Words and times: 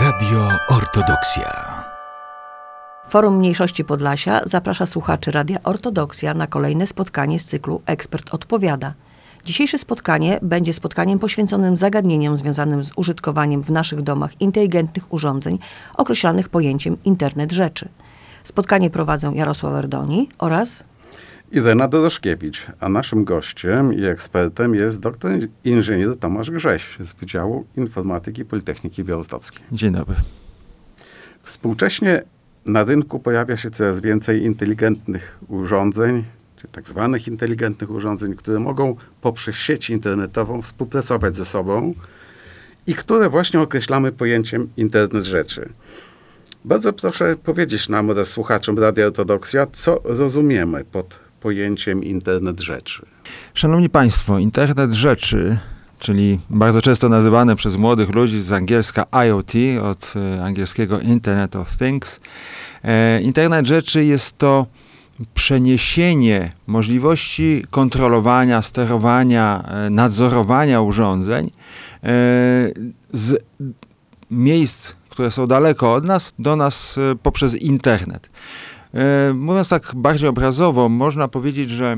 Radio 0.00 0.48
Ortodoksja. 0.68 1.84
Forum 3.08 3.36
Mniejszości 3.36 3.84
Podlasia 3.84 4.40
zaprasza 4.44 4.86
słuchaczy 4.86 5.30
Radia 5.30 5.58
Ortodoksja 5.64 6.34
na 6.34 6.46
kolejne 6.46 6.86
spotkanie 6.86 7.40
z 7.40 7.44
cyklu 7.44 7.82
Ekspert 7.86 8.34
Odpowiada. 8.34 8.94
Dzisiejsze 9.44 9.78
spotkanie 9.78 10.38
będzie 10.42 10.72
spotkaniem 10.72 11.18
poświęconym 11.18 11.76
zagadnieniom 11.76 12.36
związanym 12.36 12.82
z 12.82 12.92
użytkowaniem 12.96 13.62
w 13.62 13.70
naszych 13.70 14.02
domach 14.02 14.40
inteligentnych 14.40 15.12
urządzeń 15.12 15.58
określanych 15.96 16.48
pojęciem 16.48 16.96
Internet 17.04 17.52
Rzeczy. 17.52 17.88
Spotkanie 18.44 18.90
prowadzą 18.90 19.34
Jarosław 19.34 19.74
Erdoni 19.74 20.28
oraz 20.38 20.84
Irena 21.52 21.88
Doroszkiewicz, 21.88 22.66
a 22.80 22.88
naszym 22.88 23.24
gościem 23.24 23.94
i 23.94 24.04
ekspertem 24.04 24.74
jest 24.74 25.00
dr 25.00 25.30
inżynier 25.64 26.16
Tomasz 26.16 26.50
Grześ 26.50 26.96
z 27.00 27.12
Wydziału 27.12 27.66
Informatyki 27.76 28.44
Politechniki 28.44 29.04
Białostockiej. 29.04 29.64
Dzień 29.72 29.92
dobry. 29.92 30.16
Współcześnie 31.42 32.22
na 32.66 32.84
rynku 32.84 33.20
pojawia 33.20 33.56
się 33.56 33.70
coraz 33.70 34.00
więcej 34.00 34.44
inteligentnych 34.44 35.38
urządzeń, 35.48 36.24
czy 36.56 36.68
tak 36.68 36.88
zwanych 36.88 37.28
inteligentnych 37.28 37.90
urządzeń, 37.90 38.34
które 38.34 38.60
mogą 38.60 38.96
poprzez 39.20 39.56
sieć 39.56 39.90
internetową 39.90 40.62
współpracować 40.62 41.36
ze 41.36 41.44
sobą 41.44 41.94
i 42.86 42.94
które 42.94 43.28
właśnie 43.28 43.60
określamy 43.60 44.12
pojęciem 44.12 44.68
Internet 44.76 45.24
Rzeczy. 45.24 45.68
Bardzo 46.64 46.92
proszę 46.92 47.36
powiedzieć 47.36 47.88
nam 47.88 48.10
oraz 48.10 48.28
słuchaczom 48.28 48.78
Radia 48.78 49.06
Ortodoksja, 49.06 49.66
co 49.72 50.00
rozumiemy 50.04 50.84
pod 50.84 51.27
pojęciem 51.40 52.04
Internet 52.04 52.60
Rzeczy. 52.60 53.06
Szanowni 53.54 53.88
Państwo, 53.88 54.38
Internet 54.38 54.92
Rzeczy, 54.92 55.58
czyli 55.98 56.38
bardzo 56.50 56.82
często 56.82 57.08
nazywane 57.08 57.56
przez 57.56 57.76
młodych 57.76 58.14
ludzi 58.14 58.40
z 58.40 58.52
angielska 58.52 59.06
IoT, 59.26 59.52
od 59.82 60.14
e, 60.16 60.44
angielskiego 60.44 61.00
Internet 61.00 61.56
of 61.56 61.76
Things. 61.76 62.20
E, 62.84 63.20
Internet 63.20 63.66
Rzeczy 63.66 64.04
jest 64.04 64.38
to 64.38 64.66
przeniesienie 65.34 66.52
możliwości 66.66 67.64
kontrolowania, 67.70 68.62
sterowania, 68.62 69.64
e, 69.68 69.90
nadzorowania 69.90 70.80
urządzeń 70.80 71.50
z 73.12 73.44
miejsc, 74.30 74.92
które 75.08 75.30
są 75.30 75.46
daleko 75.46 75.92
od 75.92 76.04
nas, 76.04 76.34
do 76.38 76.56
nas 76.56 76.98
poprzez 77.22 77.62
internet. 77.62 78.30
E, 78.94 79.32
mówiąc 79.32 79.68
tak 79.68 79.94
bardziej 79.94 80.28
obrazowo, 80.28 80.88
można 80.88 81.28
powiedzieć, 81.28 81.70
że 81.70 81.96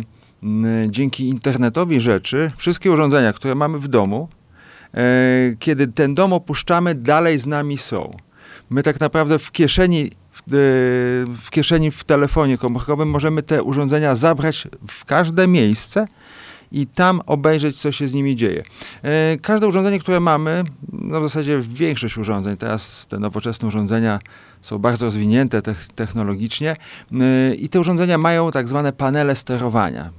dzięki 0.87 1.29
internetowi 1.29 2.01
rzeczy 2.01 2.53
wszystkie 2.57 2.91
urządzenia, 2.91 3.33
które 3.33 3.55
mamy 3.55 3.79
w 3.79 3.89
domu, 3.89 4.29
e, 4.95 5.01
kiedy 5.59 5.87
ten 5.87 6.15
dom 6.15 6.33
opuszczamy, 6.33 6.95
dalej 6.95 7.39
z 7.39 7.47
nami 7.47 7.79
są. 7.79 8.17
My 8.71 8.83
tak 8.83 9.01
naprawdę 9.01 9.39
w 9.39 9.53
kieszeni 9.53 10.11
w 10.33 10.55
e, 10.55 11.51
kieszeni 11.51 11.91
w 11.91 12.05
telefonie 12.05 12.59
komórkowym 12.59 13.11
możemy 13.11 13.43
te 13.43 13.63
urządzenia 13.63 14.15
zabrać 14.15 14.69
w 14.89 15.05
każde 15.05 15.49
miejsce 15.49 16.07
i 16.73 16.87
tam 16.87 17.21
obejrzeć, 17.27 17.81
co 17.81 17.93
się 17.93 18.09
z 18.09 18.13
nimi 18.13 18.37
dzieje. 18.37 18.63
Każde 19.43 19.69
urządzenie, 19.69 19.99
które 19.99 20.21
mamy, 20.21 20.65
no 20.93 21.21
w 21.21 21.23
zasadzie 21.23 21.61
większość 21.61 22.19
urządzeń, 22.19 22.57
teraz 22.57 23.07
te 23.07 23.19
nowoczesne 23.19 23.69
urządzenia 23.69 24.19
są 24.61 24.79
bardzo 24.79 25.05
rozwinięte 25.05 25.63
technologicznie 25.95 26.77
y, 27.13 27.55
i 27.55 27.69
te 27.69 27.81
urządzenia 27.81 28.19
mają 28.19 28.51
tak 28.51 28.69
zwane 28.69 28.93
panele 28.93 29.37
sterowania. 29.37 30.11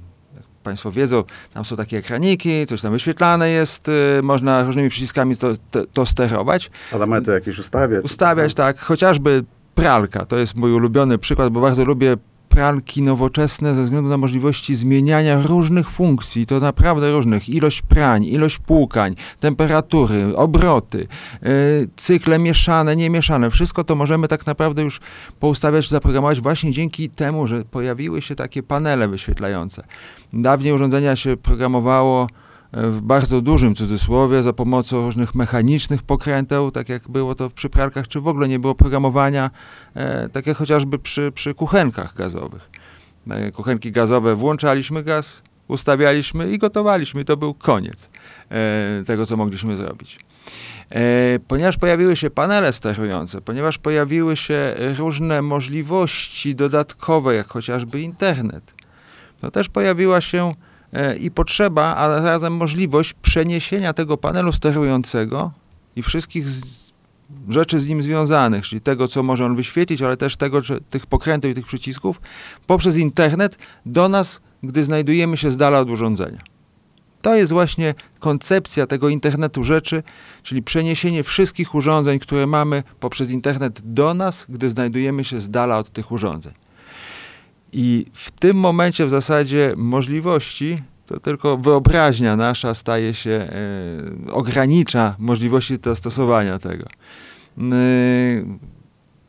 Państwo 0.62 0.92
wiedzą, 0.92 1.24
tam 1.54 1.64
są 1.64 1.76
takie 1.76 1.98
ekraniki, 1.98 2.66
coś 2.66 2.82
tam 2.82 2.92
wyświetlane 2.92 3.50
jest, 3.50 3.88
y, 3.88 3.92
można 4.22 4.64
różnymi 4.64 4.88
przyciskami 4.88 5.36
to, 5.36 5.52
to, 5.70 5.86
to 5.86 6.06
sterować. 6.06 6.70
Parametry 6.90 7.34
jakieś 7.34 7.58
ustawiać. 7.58 8.04
Ustawiać, 8.04 8.54
tak. 8.54 8.78
Chociażby 8.78 9.44
pralka, 9.74 10.26
to 10.26 10.36
jest 10.36 10.54
mój 10.54 10.72
ulubiony 10.72 11.18
przykład, 11.18 11.52
bo 11.52 11.60
bardzo 11.60 11.84
lubię 11.84 12.16
pralki 12.52 13.02
nowoczesne 13.02 13.74
ze 13.74 13.82
względu 13.82 14.10
na 14.10 14.16
możliwości 14.16 14.74
zmieniania 14.74 15.42
różnych 15.42 15.90
funkcji, 15.90 16.46
to 16.46 16.60
naprawdę 16.60 17.12
różnych, 17.12 17.48
ilość 17.48 17.82
prań, 17.82 18.24
ilość 18.24 18.58
płukań, 18.58 19.14
temperatury, 19.40 20.36
obroty, 20.36 20.98
yy, 21.42 21.48
cykle 21.96 22.38
mieszane, 22.38 22.96
niemieszane, 22.96 23.50
wszystko 23.50 23.84
to 23.84 23.94
możemy 23.94 24.28
tak 24.28 24.46
naprawdę 24.46 24.82
już 24.82 25.00
poustawiać, 25.40 25.88
zaprogramować 25.88 26.40
właśnie 26.40 26.72
dzięki 26.72 27.10
temu, 27.10 27.46
że 27.46 27.64
pojawiły 27.64 28.22
się 28.22 28.34
takie 28.34 28.62
panele 28.62 29.08
wyświetlające. 29.08 29.84
Dawniej 30.32 30.72
urządzenia 30.72 31.16
się 31.16 31.36
programowało 31.36 32.26
w 32.72 33.00
bardzo 33.00 33.40
dużym 33.40 33.74
cudzysłowie 33.74 34.42
za 34.42 34.52
pomocą 34.52 35.00
różnych 35.00 35.34
mechanicznych 35.34 36.02
pokręteł, 36.02 36.70
tak 36.70 36.88
jak 36.88 37.08
było 37.08 37.34
to 37.34 37.50
przy 37.50 37.70
pralkach, 37.70 38.08
czy 38.08 38.20
w 38.20 38.28
ogóle 38.28 38.48
nie 38.48 38.58
było 38.58 38.74
programowania, 38.74 39.50
e, 39.94 40.28
tak 40.28 40.46
jak 40.46 40.56
chociażby 40.56 40.98
przy, 40.98 41.32
przy 41.32 41.54
kuchenkach 41.54 42.14
gazowych. 42.14 42.70
E, 43.30 43.50
kuchenki 43.50 43.92
gazowe 43.92 44.34
włączaliśmy 44.34 45.02
gaz, 45.02 45.42
ustawialiśmy 45.68 46.50
i 46.50 46.58
gotowaliśmy. 46.58 47.24
To 47.24 47.36
był 47.36 47.54
koniec 47.54 48.10
e, 48.50 49.02
tego, 49.06 49.26
co 49.26 49.36
mogliśmy 49.36 49.76
zrobić. 49.76 50.18
Ponieważ 51.48 51.76
pojawiły 51.76 52.16
się 52.16 52.30
panele 52.30 52.72
sterujące, 52.72 53.40
ponieważ 53.40 53.78
pojawiły 53.78 54.36
się 54.36 54.74
różne 54.98 55.42
możliwości 55.42 56.54
dodatkowe, 56.54 57.34
jak 57.34 57.46
chociażby 57.46 58.00
internet, 58.00 58.74
to 59.40 59.50
też 59.50 59.68
pojawiła 59.68 60.20
się 60.20 60.54
i 61.20 61.30
potrzeba, 61.30 61.96
a 61.96 62.22
zarazem 62.22 62.56
możliwość 62.56 63.14
przeniesienia 63.14 63.92
tego 63.92 64.16
panelu 64.16 64.52
sterującego 64.52 65.52
i 65.96 66.02
wszystkich 66.02 66.48
z, 66.48 66.92
rzeczy 67.48 67.80
z 67.80 67.88
nim 67.88 68.02
związanych, 68.02 68.64
czyli 68.64 68.80
tego, 68.80 69.08
co 69.08 69.22
może 69.22 69.46
on 69.46 69.56
wyświetlić, 69.56 70.02
ale 70.02 70.16
też 70.16 70.36
tego, 70.36 70.60
że, 70.60 70.80
tych 70.80 71.06
pokrętów 71.06 71.50
i 71.50 71.54
tych 71.54 71.66
przycisków, 71.66 72.20
poprzez 72.66 72.96
internet 72.96 73.58
do 73.86 74.08
nas, 74.08 74.40
gdy 74.62 74.84
znajdujemy 74.84 75.36
się 75.36 75.52
z 75.52 75.56
dala 75.56 75.80
od 75.80 75.90
urządzenia. 75.90 76.38
To 77.22 77.34
jest 77.34 77.52
właśnie 77.52 77.94
koncepcja 78.18 78.86
tego 78.86 79.08
internetu 79.08 79.64
rzeczy, 79.64 80.02
czyli 80.42 80.62
przeniesienie 80.62 81.22
wszystkich 81.22 81.74
urządzeń, 81.74 82.18
które 82.18 82.46
mamy 82.46 82.82
poprzez 83.00 83.30
internet 83.30 83.80
do 83.84 84.14
nas, 84.14 84.46
gdy 84.48 84.70
znajdujemy 84.70 85.24
się 85.24 85.40
z 85.40 85.50
dala 85.50 85.78
od 85.78 85.90
tych 85.90 86.12
urządzeń. 86.12 86.52
I 87.72 88.06
w 88.12 88.30
tym 88.30 88.56
momencie 88.56 89.06
w 89.06 89.10
zasadzie 89.10 89.74
możliwości, 89.76 90.82
to 91.06 91.20
tylko 91.20 91.56
wyobraźnia 91.56 92.36
nasza 92.36 92.74
staje 92.74 93.14
się, 93.14 93.30
e, 93.30 94.32
ogranicza 94.32 95.16
możliwości 95.18 95.74
stosowania 95.94 96.58
tego. 96.58 96.84
E, 97.58 97.72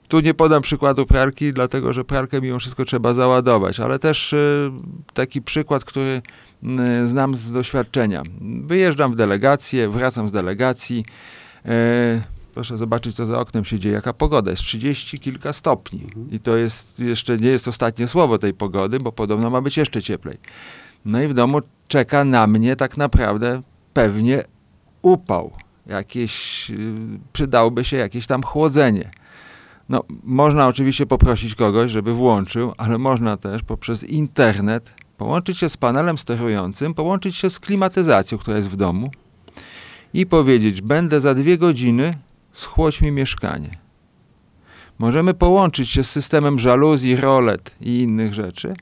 tu 0.08 0.20
nie 0.20 0.34
podam 0.34 0.62
przykładu 0.62 1.06
pralki, 1.06 1.54
dlatego 1.54 1.94
że 1.94 2.04
pralkę 2.04 2.42
mimo 2.42 2.60
wszystko 2.60 2.86
trzeba 2.86 3.14
załadować, 3.14 3.80
ale 3.80 4.00
też 4.00 4.34
e, 4.34 4.38
taki 5.14 5.42
przykład, 5.42 5.84
który 5.84 6.22
e, 6.80 7.08
znam 7.08 7.36
z 7.36 7.52
doświadczenia. 7.52 8.24
Wyjeżdżam 8.66 9.12
w 9.12 9.16
delegację, 9.16 9.90
wracam 9.90 10.28
z 10.28 10.32
delegacji. 10.32 11.06
Proszę 12.54 12.78
zobaczyć, 12.78 13.16
co 13.16 13.26
za 13.26 13.40
oknem 13.40 13.66
się 13.66 13.80
dzieje, 13.80 13.96
jaka 13.96 14.14
pogoda. 14.14 14.52
Jest 14.52 14.64
30 14.64 15.20
kilka 15.20 15.54
stopni. 15.54 16.08
I 16.32 16.40
to 16.40 16.58
jest 16.58 17.00
jeszcze 17.00 17.38
nie 17.38 17.50
jest 17.50 17.68
ostatnie 17.68 18.08
słowo 18.08 18.38
tej 18.38 18.54
pogody, 18.54 19.00
bo 19.00 19.12
podobno 19.12 19.50
ma 19.50 19.62
być 19.62 19.78
jeszcze 19.78 20.02
cieplej. 20.02 20.38
No 21.06 21.22
i 21.22 21.28
w 21.28 21.34
domu 21.34 21.60
czeka 21.88 22.24
na 22.24 22.48
mnie 22.48 22.76
tak 22.76 22.98
naprawdę 22.98 23.62
pewnie 23.94 24.44
upał. 25.02 25.52
Jakieś, 25.86 26.70
yy, 26.70 26.78
przydałoby 27.34 27.84
się 27.84 27.98
jakieś 27.98 28.28
tam 28.28 28.44
chłodzenie. 28.44 29.12
No, 29.90 30.04
można 30.24 30.68
oczywiście 30.68 31.06
poprosić 31.06 31.56
kogoś, 31.56 31.92
żeby 31.92 32.14
włączył, 32.14 32.74
ale 32.78 32.98
można 32.98 33.38
też 33.38 33.64
poprzez 33.64 34.04
internet 34.04 34.96
połączyć 35.18 35.58
się 35.58 35.70
z 35.70 35.78
panelem 35.78 36.18
sterującym, 36.18 36.94
połączyć 36.94 37.36
się 37.36 37.50
z 37.50 37.60
klimatyzacją, 37.60 38.38
która 38.38 38.58
jest 38.58 38.70
w 38.70 38.76
domu 38.76 39.12
i 40.14 40.26
powiedzieć, 40.26 40.82
będę 40.82 41.20
za 41.20 41.36
dwie 41.36 41.58
godziny 41.58 42.18
schłodź 42.54 43.02
mi 43.02 43.12
mieszkanie. 43.12 43.70
Możemy 45.00 45.34
połączyć 45.34 45.90
się 45.90 46.04
z 46.04 46.12
systemem 46.12 46.60
żaluzji, 46.60 47.16
rolet 47.16 47.76
i 47.82 48.00
innych 48.00 48.34
rzeczy 48.34 48.74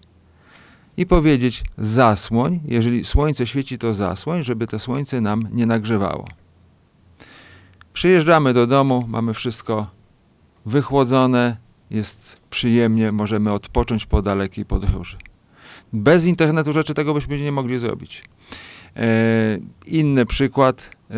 i 0.98 1.06
powiedzieć 1.06 1.64
zasłoń, 1.78 2.60
jeżeli 2.66 3.06
słońce 3.06 3.48
świeci 3.48 3.78
to 3.78 3.94
zasłoń, 3.94 4.44
żeby 4.44 4.68
to 4.68 4.80
słońce 4.80 5.22
nam 5.22 5.48
nie 5.52 5.66
nagrzewało. 5.66 6.28
Przyjeżdżamy 7.94 8.54
do 8.54 8.68
domu, 8.68 9.06
mamy 9.08 9.34
wszystko 9.34 9.88
wychłodzone, 10.66 11.58
jest 11.92 12.42
przyjemnie, 12.50 13.12
możemy 13.12 13.54
odpocząć 13.54 14.06
po 14.06 14.22
dalekiej 14.22 14.66
podróży. 14.66 15.18
Bez 15.94 16.26
internetu 16.26 16.74
rzeczy 16.74 16.94
tego 16.94 17.14
byśmy 17.14 17.42
nie 17.42 17.52
mogli 17.52 17.80
zrobić. 17.80 18.24
E, 18.96 19.08
inny 19.86 20.26
przykład, 20.26 20.92
e, 21.10 21.16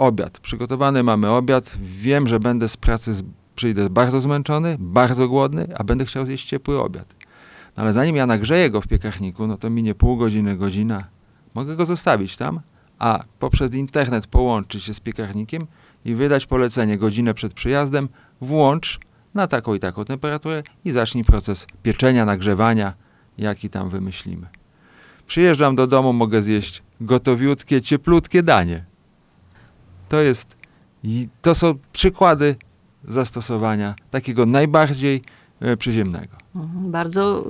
obiad. 0.00 0.38
Przygotowany 0.38 1.02
mamy 1.02 1.30
obiad. 1.30 1.76
Wiem, 1.82 2.26
że 2.26 2.40
będę 2.40 2.68
z 2.68 2.76
pracy, 2.76 3.14
z, 3.14 3.22
przyjdę 3.54 3.90
bardzo 3.90 4.20
zmęczony, 4.20 4.76
bardzo 4.78 5.28
głodny, 5.28 5.66
a 5.78 5.84
będę 5.84 6.04
chciał 6.04 6.26
zjeść 6.26 6.48
ciepły 6.48 6.82
obiad. 6.82 7.14
No 7.76 7.82
ale 7.82 7.92
zanim 7.92 8.16
ja 8.16 8.26
nagrzeję 8.26 8.70
go 8.70 8.80
w 8.80 8.86
piekarniku, 8.86 9.46
no 9.46 9.56
to 9.56 9.70
minie 9.70 9.94
pół 9.94 10.16
godziny, 10.16 10.56
godzina. 10.56 11.04
Mogę 11.54 11.76
go 11.76 11.86
zostawić 11.86 12.36
tam, 12.36 12.60
a 12.98 13.24
poprzez 13.38 13.74
internet 13.74 14.26
połączyć 14.26 14.84
się 14.84 14.94
z 14.94 15.00
piekarnikiem 15.00 15.66
i 16.04 16.14
wydać 16.14 16.46
polecenie 16.46 16.98
godzinę 16.98 17.34
przed 17.34 17.54
przyjazdem, 17.54 18.08
włącz 18.40 19.00
na 19.34 19.46
taką 19.46 19.74
i 19.74 19.78
taką 19.78 20.04
temperaturę 20.04 20.62
i 20.84 20.90
zacznij 20.90 21.24
proces 21.24 21.66
pieczenia, 21.82 22.24
nagrzewania, 22.24 22.94
jaki 23.38 23.70
tam 23.70 23.90
wymyślimy. 23.90 24.46
Przyjeżdżam 25.26 25.76
do 25.76 25.86
domu, 25.86 26.12
mogę 26.12 26.42
zjeść 26.42 26.82
gotowiutkie, 27.00 27.80
cieplutkie 27.80 28.42
danie. 28.42 28.89
To 30.10 30.20
jest, 30.20 30.56
to 31.42 31.54
są 31.54 31.74
przykłady 31.92 32.56
zastosowania 33.04 33.94
takiego 34.10 34.46
najbardziej 34.46 35.22
e, 35.60 35.76
przyziemnego. 35.76 36.36
Mhm, 36.56 36.90
Bardzo 36.90 37.44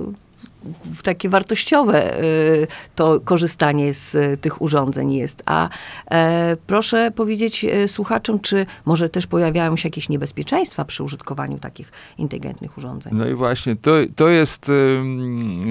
takie 1.03 1.29
wartościowe 1.29 2.23
y, 2.23 2.67
to 2.95 3.19
korzystanie 3.25 3.93
z 3.93 4.15
y, 4.15 4.37
tych 4.41 4.61
urządzeń 4.61 5.13
jest. 5.13 5.43
A 5.45 5.69
e, 6.11 6.57
proszę 6.67 7.11
powiedzieć 7.15 7.65
e, 7.65 7.87
słuchaczom, 7.87 8.39
czy 8.39 8.65
może 8.85 9.09
też 9.09 9.27
pojawiają 9.27 9.75
się 9.77 9.87
jakieś 9.87 10.09
niebezpieczeństwa 10.09 10.85
przy 10.85 11.03
użytkowaniu 11.03 11.59
takich 11.59 11.91
inteligentnych 12.17 12.77
urządzeń? 12.77 13.13
No 13.15 13.27
i 13.27 13.33
właśnie, 13.33 13.75
to, 13.75 13.91
to 14.15 14.29
jest 14.29 14.71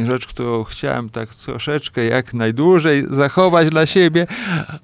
rzecz, 0.07 0.27
którą 0.27 0.65
chciałem 0.65 1.09
tak 1.09 1.35
troszeczkę 1.35 2.05
jak 2.05 2.35
najdłużej 2.35 3.07
zachować 3.11 3.71
dla 3.71 3.87
siebie, 3.87 4.27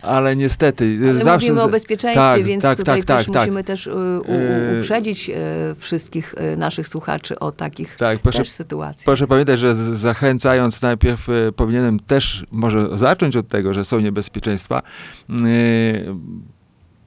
ale 0.03 0.37
niestety 0.37 0.99
Ale 1.03 1.14
zawsze... 1.14 1.49
mówimy 1.49 1.62
o 1.62 1.69
bezpieczeństwie, 1.69 2.20
tak, 2.20 2.43
więc 2.43 2.62
tak, 2.62 2.79
tutaj 2.79 3.05
tak, 3.05 3.06
też 3.19 3.26
tak, 3.26 3.35
tak. 3.35 3.43
musimy 3.43 3.64
też 3.64 3.87
y, 3.87 3.91
u, 4.20 4.79
uprzedzić 4.81 5.31
wszystkich 5.79 6.35
naszych 6.56 6.88
słuchaczy 6.88 7.38
o 7.38 7.53
takich 7.53 7.97
Tak, 7.97 8.19
proszę, 8.19 8.38
też 8.38 8.50
sytuacjach. 8.50 9.05
proszę 9.05 9.26
pamiętać, 9.26 9.61
że 9.61 9.75
z- 9.75 9.95
zachęcając 9.96 10.82
najpierw 10.82 11.28
e, 11.28 11.52
powinienem 11.52 12.00
też 12.00 12.46
może 12.50 12.98
zacząć 12.98 13.37
od 13.37 13.48
tego, 13.48 13.75
że 13.75 13.84
są 13.84 14.00
niebezpieczeństwa. 14.00 14.82
Yy, 15.28 15.37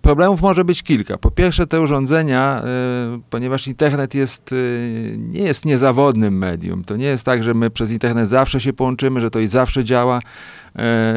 Problemów 0.01 0.41
może 0.41 0.65
być 0.65 0.83
kilka. 0.83 1.17
Po 1.17 1.31
pierwsze, 1.31 1.67
te 1.67 1.81
urządzenia, 1.81 2.61
e, 2.63 3.19
ponieważ 3.29 3.67
internet 3.67 4.15
jest, 4.15 4.55
nie 5.17 5.41
jest 5.41 5.65
niezawodnym 5.65 6.37
medium. 6.37 6.83
To 6.83 6.95
nie 6.95 7.05
jest 7.05 7.25
tak, 7.25 7.43
że 7.43 7.53
my 7.53 7.69
przez 7.69 7.91
internet 7.91 8.29
zawsze 8.29 8.59
się 8.59 8.73
połączymy, 8.73 9.21
że 9.21 9.29
to 9.29 9.39
i 9.39 9.47
zawsze 9.47 9.83
działa. 9.83 10.19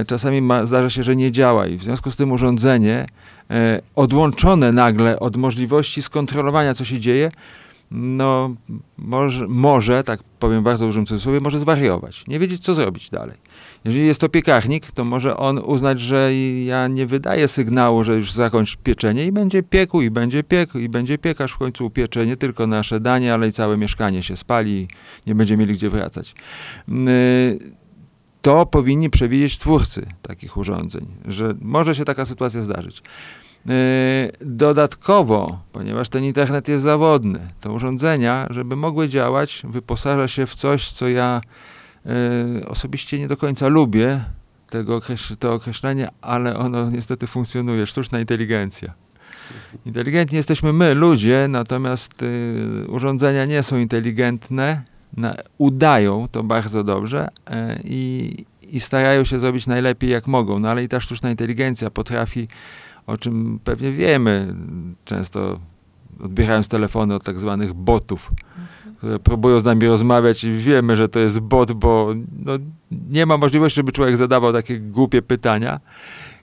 Czasami 0.07 0.43
ma, 0.43 0.67
zdarza 0.67 0.91
się, 0.91 1.03
że 1.03 1.17
nie 1.17 1.33
działa 1.33 1.67
i 1.67 1.77
w 1.77 1.83
związku 1.83 2.11
z 2.11 2.17
tym 2.17 2.33
urządzenie 2.33 3.07
odłączone 3.95 4.73
nagle 4.73 5.21
od 5.21 5.37
możliwości 5.37 6.03
skontrolowania, 6.03 6.75
co 6.75 6.85
się 6.85 7.01
dzieje, 7.01 7.31
no 7.95 8.55
może, 8.99 9.49
może, 9.49 10.05
tak 10.05 10.23
powiem 10.39 10.63
bardzo 10.63 10.87
dużym 10.87 11.07
cudzysłowie, 11.07 11.41
może 11.41 11.59
zwariować, 11.59 12.25
nie 12.27 12.39
wiedzieć, 12.39 12.63
co 12.63 12.75
zrobić 12.75 13.11
dalej. 13.11 13.37
Jeżeli 13.85 14.07
jest 14.07 14.21
to 14.21 14.29
piekarnik, 14.29 14.93
to 14.93 15.05
może 15.05 15.37
on 15.37 15.59
uznać, 15.59 16.01
że 16.01 16.35
ja 16.65 16.89
nie 16.89 17.07
wydaję 17.07 17.49
sygnału, 17.49 18.05
że 18.05 18.17
już 18.17 18.33
zakończ 18.33 18.77
pieczenie 18.77 19.27
i 19.27 19.33
będzie 19.33 19.63
piekł, 19.63 20.01
i 20.01 20.11
będzie 20.11 20.43
piekł, 20.43 20.79
i 20.79 20.89
będzie 20.89 21.19
piekarz 21.19 21.53
w 21.53 21.59
końcu 21.59 21.87
upiecze 21.87 22.27
nie 22.27 22.37
tylko 22.37 22.67
nasze 22.67 23.01
danie, 23.01 23.35
ale 23.35 23.49
i 23.49 23.53
całe 23.53 23.77
mieszkanie 23.77 24.23
się 24.23 24.37
spali 24.37 24.89
nie 25.27 25.35
będzie 25.35 25.57
mieli 25.57 25.75
gdzie 25.75 25.91
wracać. 25.91 26.35
Mm, 26.89 27.09
y, 27.09 27.59
To 28.43 28.67
powinni 28.67 29.11
przewidzieć 29.11 29.59
twórcy 29.59 30.07
takich 30.23 30.57
urządzeń, 30.57 31.07
że 31.25 31.55
może 31.61 31.95
się 31.95 32.05
taka 32.05 32.25
sytuacja 32.25 32.63
zdarzyć. 32.63 33.03
Yy, 33.67 33.75
Dodatkowo, 34.41 35.59
ponieważ 35.73 36.09
ten 36.09 36.25
internet 36.25 36.69
jest 36.69 36.83
zawodny, 36.83 37.41
to 37.61 37.73
urządzenia, 37.73 38.47
żeby 38.51 38.77
mogły 38.77 39.09
działać, 39.09 39.63
wyposaża 39.65 40.29
się 40.29 40.47
w 40.47 40.55
coś, 40.55 40.91
co 40.91 41.09
ja 41.09 41.41
yy, 42.05 42.13
osobiście 42.69 43.19
nie 43.19 43.29
do 43.29 43.37
końca 43.37 43.69
lubię, 43.69 44.25
tego 44.67 45.01
to 45.39 45.55
określenie, 45.55 46.09
ale 46.21 46.57
ono 46.57 46.91
niestety 46.91 47.27
funkcjonuje, 47.27 47.87
sztuczna 47.87 48.21
inteligencja. 48.21 48.93
Inteligentni 49.87 50.37
jesteśmy 50.37 50.73
my, 50.73 50.95
ludzie, 50.95 51.47
natomiast 51.49 52.23
yy, 52.23 52.87
urządzenia 52.89 53.45
nie 53.45 53.63
są 53.63 53.79
inteligentne, 53.79 54.83
na, 55.17 55.35
udają 55.59 56.29
to 56.33 56.43
bardzo 56.43 56.85
dobrze 56.85 57.29
i, 57.85 58.35
i 58.69 58.81
starają 58.81 59.25
się 59.25 59.39
zrobić 59.39 59.67
najlepiej 59.67 60.11
jak 60.11 60.27
mogą, 60.27 60.59
no 60.59 60.71
ale 60.71 60.85
i 60.85 60.89
ta 60.89 61.01
sztuczna 61.01 61.31
inteligencja 61.31 61.91
potrafi 61.91 62.49
o 63.07 63.17
czym 63.17 63.59
pewnie 63.65 63.93
wiemy, 63.93 64.55
często 65.05 65.59
odbierając 66.21 66.69
telefony 66.69 67.15
od 67.15 67.25
tak 67.25 67.39
zwanych 67.39 67.75
botów, 67.75 68.31
które 68.99 69.19
próbują 69.19 69.61
z 69.61 69.65
nami 69.65 69.87
rozmawiać 69.87 70.45
i 70.45 70.59
wiemy, 70.59 70.97
że 70.97 71.09
to 71.09 71.19
jest 71.19 71.41
bot, 71.41 71.73
bo 71.73 72.15
no, 72.45 72.53
nie 73.11 73.27
ma 73.27 73.39
możliwości, 73.39 73.77
żeby 73.77 73.93
człowiek 73.93 74.17
zadawał 74.17 74.53
takie 74.53 74.81
głupie 74.81 75.23
pytania. 75.23 75.81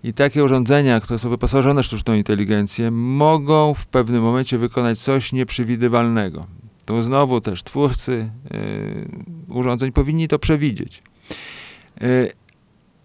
I 0.04 0.14
takie 0.14 0.44
urządzenia, 0.44 1.00
które 1.00 1.20
są 1.20 1.30
wyposażone 1.30 1.84
w 1.84 1.86
sztuczną 1.86 2.14
inteligencję, 2.14 2.92
mogą 2.92 3.74
w 3.74 3.86
pewnym 3.86 4.24
momencie 4.24 4.58
wykonać 4.58 5.00
coś 5.00 5.34
nieprzewidywalnego. 5.34 6.46
To 6.86 7.02
znowu 7.02 7.42
też 7.42 7.64
twórcy 7.64 8.30
yy, 8.52 9.56
urządzeń 9.56 9.92
powinni 9.92 10.28
to 10.28 10.40
przewidzieć. 10.40 11.04
Yy, 12.02 12.32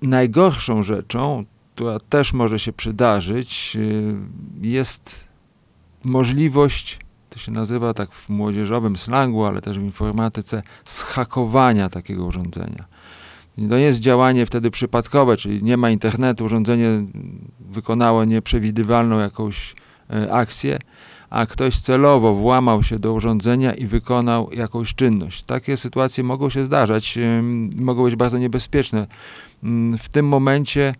najgorszą 0.02 0.82
rzeczą 0.82 1.44
która 1.74 1.98
też 2.08 2.32
może 2.32 2.58
się 2.58 2.72
przydarzyć, 2.72 3.76
y, 3.76 4.14
jest 4.60 5.28
możliwość, 6.04 6.98
to 7.30 7.38
się 7.38 7.52
nazywa 7.52 7.94
tak 7.94 8.12
w 8.12 8.28
młodzieżowym 8.28 8.96
slangu, 8.96 9.44
ale 9.44 9.62
też 9.62 9.78
w 9.78 9.82
informatyce, 9.82 10.62
schakowania 10.84 11.88
takiego 11.88 12.24
urządzenia. 12.24 12.84
To 13.68 13.76
jest 13.76 13.98
działanie 13.98 14.46
wtedy 14.46 14.70
przypadkowe, 14.70 15.36
czyli 15.36 15.62
nie 15.62 15.76
ma 15.76 15.90
internetu, 15.90 16.44
urządzenie 16.44 16.88
wykonało 17.60 18.24
nieprzewidywalną 18.24 19.18
jakąś 19.18 19.74
e, 20.10 20.32
akcję, 20.32 20.78
a 21.30 21.46
ktoś 21.46 21.80
celowo 21.80 22.34
włamał 22.34 22.82
się 22.82 22.98
do 22.98 23.12
urządzenia 23.12 23.74
i 23.74 23.86
wykonał 23.86 24.50
jakąś 24.52 24.94
czynność. 24.94 25.42
Takie 25.42 25.76
sytuacje 25.76 26.24
mogą 26.24 26.50
się 26.50 26.64
zdarzać, 26.64 27.18
mogą 27.80 28.04
być 28.04 28.16
bardzo 28.16 28.38
niebezpieczne. 28.38 29.06
Ym, 29.64 29.98
W 29.98 30.08
tym 30.08 30.28
momencie 30.28 30.94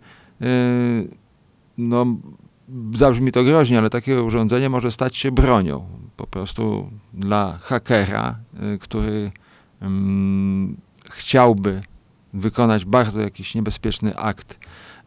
no, 1.77 2.05
zabrzmi 2.93 3.31
to 3.31 3.43
groźnie, 3.43 3.77
ale 3.77 3.89
takie 3.89 4.23
urządzenie 4.23 4.69
może 4.69 4.91
stać 4.91 5.15
się 5.15 5.31
bronią. 5.31 5.85
Po 6.17 6.27
prostu 6.27 6.89
dla 7.13 7.59
hakera, 7.61 8.35
yy, 8.61 8.77
który 8.77 9.31
ym, 9.81 10.77
chciałby 11.11 11.81
wykonać 12.33 12.85
bardzo 12.85 13.21
jakiś 13.21 13.55
niebezpieczny 13.55 14.17
akt, 14.17 14.59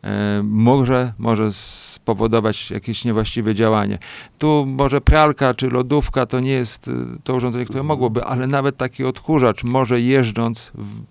yy, 0.03 0.11
może, 0.43 1.13
może 1.19 1.53
spowodować 1.53 2.71
jakieś 2.71 3.05
niewłaściwe 3.05 3.55
działanie. 3.55 3.99
Tu 4.39 4.67
może 4.67 5.01
pralka 5.01 5.55
czy 5.55 5.70
lodówka 5.70 6.27
to 6.27 6.41
nie 6.41 6.53
jest 6.53 6.87
yy, 6.87 6.94
to 7.25 7.35
urządzenie, 7.35 7.65
które 7.65 7.82
mogłoby, 7.82 8.25
ale 8.25 8.47
nawet 8.47 8.77
taki 8.77 9.05
odkurzacz 9.05 9.65
może 9.65 10.01
jeżdżąc 10.01 10.73
w, 10.75 11.03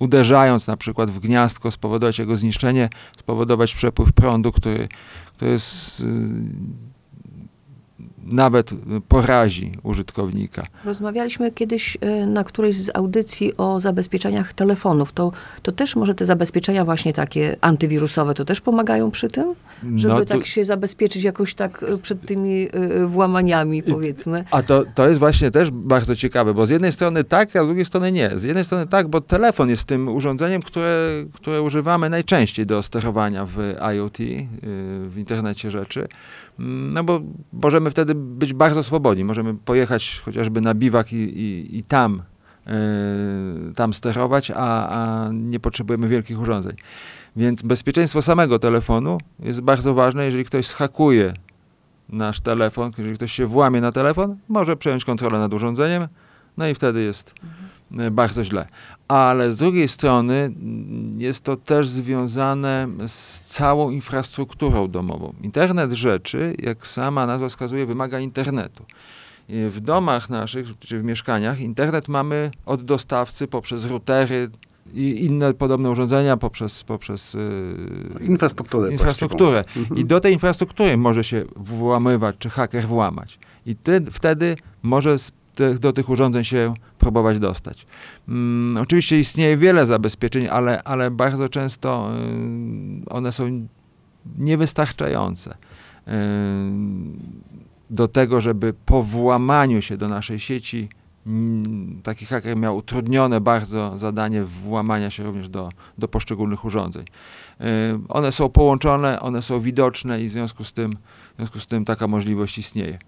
uderzając 0.00 0.66
na 0.66 0.76
przykład 0.76 1.10
w 1.10 1.18
gniazdko, 1.18 1.70
spowodować 1.70 2.18
jego 2.18 2.36
zniszczenie, 2.36 2.88
spowodować 3.18 3.74
przepływ 3.74 4.12
prądu, 4.12 4.52
który, 4.52 4.88
który 5.36 5.50
jest, 5.50 6.04
nawet 8.24 8.70
porazi 9.08 9.72
użytkownika. 9.82 10.66
Rozmawialiśmy 10.84 11.50
kiedyś 11.52 11.98
y, 12.22 12.26
na 12.26 12.44
którejś 12.44 12.76
z 12.76 12.90
audycji 12.96 13.56
o 13.56 13.80
zabezpieczeniach 13.80 14.52
telefonów. 14.52 15.12
To, 15.12 15.32
to 15.62 15.72
też 15.72 15.96
może 15.96 16.14
te 16.14 16.24
zabezpieczenia 16.26 16.84
właśnie 16.84 17.12
takie 17.12 17.56
antywirusowe, 17.60 18.34
to 18.34 18.44
też 18.44 18.60
pomagają 18.60 19.10
przy 19.10 19.28
tym? 19.28 19.54
Żeby 19.96 20.14
No 20.14 20.20
to- 20.20 20.26
tak 20.26 20.46
się 20.46 20.64
zabezpieczyć 20.64 21.24
jakoś 21.24 21.54
tak 21.54 21.82
y, 21.82 21.98
przed 21.98 22.26
tymi 22.26 22.68
y, 23.02 23.06
włamaniami, 23.06 23.82
powiedzmy. 23.82 24.44
A 24.50 24.62
to, 24.62 24.84
to 24.94 25.08
jest 25.08 25.18
właśnie 25.18 25.50
też 25.50 25.70
bardzo 25.70 26.16
ciekawe, 26.16 26.54
bo 26.54 26.66
z 26.66 26.70
jednej 26.70 26.92
strony 26.92 27.24
tak, 27.24 27.56
a 27.56 27.64
z 27.64 27.66
drugiej 27.66 27.84
strony 27.84 28.12
nie. 28.12 28.30
Z 28.38 28.42
jednej 28.42 28.64
strony 28.64 28.86
tak, 28.86 29.08
bo 29.08 29.20
telefon 29.20 29.68
jest 29.68 29.84
tym 29.84 30.08
urządzeniem, 30.08 30.62
które, 30.62 31.08
które 31.32 31.62
używamy 31.62 32.10
najczęściej 32.10 32.66
do 32.66 32.82
sterowania 32.82 33.46
w 33.46 33.58
IoT, 33.94 34.20
y, 34.20 34.46
w 35.08 35.14
internecie 35.18 35.70
rzeczy. 35.70 36.08
No 36.62 37.04
bo 37.04 37.20
możemy 37.52 37.90
wtedy 37.90 38.14
być 38.14 38.54
bardzo 38.54 38.82
swobodni. 38.82 39.24
Możemy 39.24 39.54
pojechać 39.54 40.22
chociażby 40.24 40.60
na 40.60 40.74
biwak 40.74 41.12
i, 41.12 41.16
i, 41.16 41.78
i 41.78 41.82
tam, 41.82 42.22
y, 43.70 43.74
tam 43.74 43.94
sterować, 43.94 44.50
a, 44.50 44.88
a 44.88 45.30
nie 45.32 45.60
potrzebujemy 45.60 46.08
wielkich 46.08 46.40
urządzeń. 46.40 46.76
Więc 47.36 47.62
bezpieczeństwo 47.62 48.22
samego 48.22 48.58
telefonu 48.58 49.18
jest 49.38 49.60
bardzo 49.60 49.94
ważne. 49.94 50.24
Jeżeli 50.24 50.44
ktoś 50.44 50.66
schakuje 50.66 51.34
nasz 52.08 52.40
telefon, 52.40 52.90
jeżeli 52.98 53.16
ktoś 53.16 53.32
się 53.32 53.46
włamie 53.46 53.80
na 53.80 53.92
telefon, 53.92 54.36
może 54.48 54.76
przejąć 54.76 55.04
kontrolę 55.04 55.38
nad 55.38 55.54
urządzeniem, 55.54 56.08
no 56.56 56.68
i 56.68 56.74
wtedy 56.74 57.02
jest 57.02 57.34
e, 57.34 57.69
bardzo 58.10 58.44
źle. 58.44 58.66
Ale 59.08 59.52
z 59.52 59.56
drugiej 59.56 59.88
strony 59.88 60.34
mm, 60.34 61.12
jest 61.18 61.44
to 61.44 61.56
też 61.56 61.88
związane 61.88 62.88
z 63.06 63.44
całą 63.44 63.90
infrastrukturą 63.90 64.88
domową. 64.88 65.34
Internet 65.42 65.92
rzeczy, 65.92 66.54
jak 66.58 66.86
sama 66.86 67.26
nazwa 67.26 67.48
wskazuje, 67.48 67.86
wymaga 67.86 68.20
internetu. 68.20 68.84
W 69.48 69.80
domach 69.80 70.30
naszych, 70.30 70.78
czy 70.78 70.98
w 70.98 71.04
mieszkaniach, 71.04 71.60
internet 71.60 72.08
mamy 72.08 72.50
od 72.66 72.82
dostawcy 72.82 73.46
poprzez 73.46 73.86
routery, 73.86 74.50
i 74.94 75.24
inne 75.24 75.54
podobne 75.54 75.90
urządzenia 75.90 76.36
poprzez, 76.36 76.84
poprzez 76.84 77.34
yy, 77.34 78.26
Infrastrukturę. 78.26 78.92
infrastrukturę. 78.92 79.64
Mhm. 79.76 80.00
I 80.00 80.04
do 80.04 80.20
tej 80.20 80.32
infrastruktury 80.32 80.96
może 80.96 81.24
się 81.24 81.44
włamywać, 81.56 82.36
czy 82.38 82.50
haker 82.50 82.86
włamać. 82.86 83.38
I 83.66 83.76
ty, 83.76 84.00
wtedy 84.10 84.56
może 84.82 85.16
tych, 85.60 85.78
do 85.78 85.92
tych 85.92 86.08
urządzeń 86.08 86.44
się 86.44 86.74
próbować 86.98 87.38
dostać. 87.38 87.86
Mm, 88.28 88.82
oczywiście 88.82 89.18
istnieje 89.18 89.56
wiele 89.56 89.86
zabezpieczeń, 89.86 90.48
ale, 90.48 90.82
ale 90.82 91.10
bardzo 91.10 91.48
często 91.48 92.12
y, 93.06 93.10
one 93.10 93.32
są 93.32 93.66
niewystarczające 94.38 95.50
y, 95.50 96.12
do 97.90 98.08
tego, 98.08 98.40
żeby 98.40 98.74
po 98.86 99.02
włamaniu 99.02 99.82
się 99.82 99.96
do 99.96 100.08
naszej 100.08 100.38
sieci 100.40 100.88
taki 102.02 102.26
haker 102.26 102.56
miał 102.56 102.76
utrudnione 102.76 103.40
bardzo 103.40 103.98
zadanie 103.98 104.44
włamania 104.44 105.10
się 105.10 105.22
również 105.24 105.48
do, 105.48 105.68
do 105.98 106.08
poszczególnych 106.08 106.64
urządzeń. 106.64 107.04
Y, 107.60 107.64
One 108.08 108.32
są 108.32 108.48
połączone, 108.48 109.20
one 109.20 109.42
są 109.42 109.60
widoczne 109.60 110.22
i 110.22 110.28
w 110.28 110.30
związku 110.30 110.64
z 110.64 110.72
tym, 110.72 110.96
w 111.32 111.36
związku 111.36 111.60
z 111.60 111.66
tym 111.66 111.84
taka 111.84 112.06
możliwość 112.06 112.58
istnieje. 112.58 112.98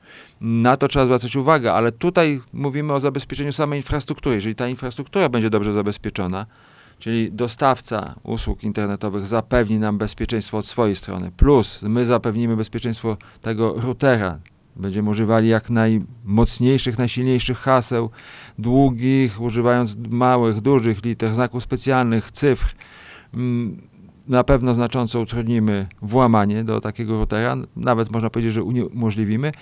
Na 0.41 0.77
to 0.77 0.89
trzeba 0.89 1.05
zwracać 1.05 1.37
uwagę, 1.37 1.73
ale 1.73 1.93
tutaj 1.93 2.41
mówimy 2.53 2.93
o 2.93 3.01
zabezpieczeniu 3.01 3.53
samej 3.53 3.79
infrastruktury. 3.79 4.35
Jeżeli 4.35 4.55
ta 4.55 4.69
infrastruktura 4.69 5.29
będzie 5.29 5.51
dobrze 5.51 5.73
zabezpieczona, 5.73 6.47
czyli 6.99 7.33
dostawca 7.33 8.15
usług 8.23 8.65
internetowych 8.65 9.27
zapewni 9.27 9.79
nam 9.79 9.99
bezpieczeństwo 9.99 10.59
od 10.59 10.67
swojej 10.67 10.97
strony, 10.97 11.31
plus 11.37 11.83
my 11.83 12.05
zapewnimy 12.05 12.57
bezpieczeństwo 12.57 13.17
tego 13.41 13.75
routera, 13.81 14.39
będziemy 14.77 15.11
używali 15.11 15.49
jak 15.49 15.71
najmocniejszych, 15.71 16.99
najsilniejszych 16.99 17.59
haseł, 17.59 18.11
długich, 18.59 19.41
używając 19.41 19.97
małych, 20.11 20.61
dużych 20.61 21.05
liter, 21.05 21.35
znaków 21.35 21.63
specjalnych, 21.63 22.31
cyfr. 22.31 22.75
Mm, 23.35 23.83
Na 24.29 24.45
pewno 24.45 24.75
znacząco 24.75 25.21
utrudnimy 25.21 25.87
włamanie 26.03 26.65
do 26.65 26.81
takiego 26.81 27.19
routera, 27.19 27.57
nawet 27.77 28.11
można 28.11 28.31
powiedzieć, 28.31 28.53
że 28.53 28.63
uniemożliwimy. 28.63 29.53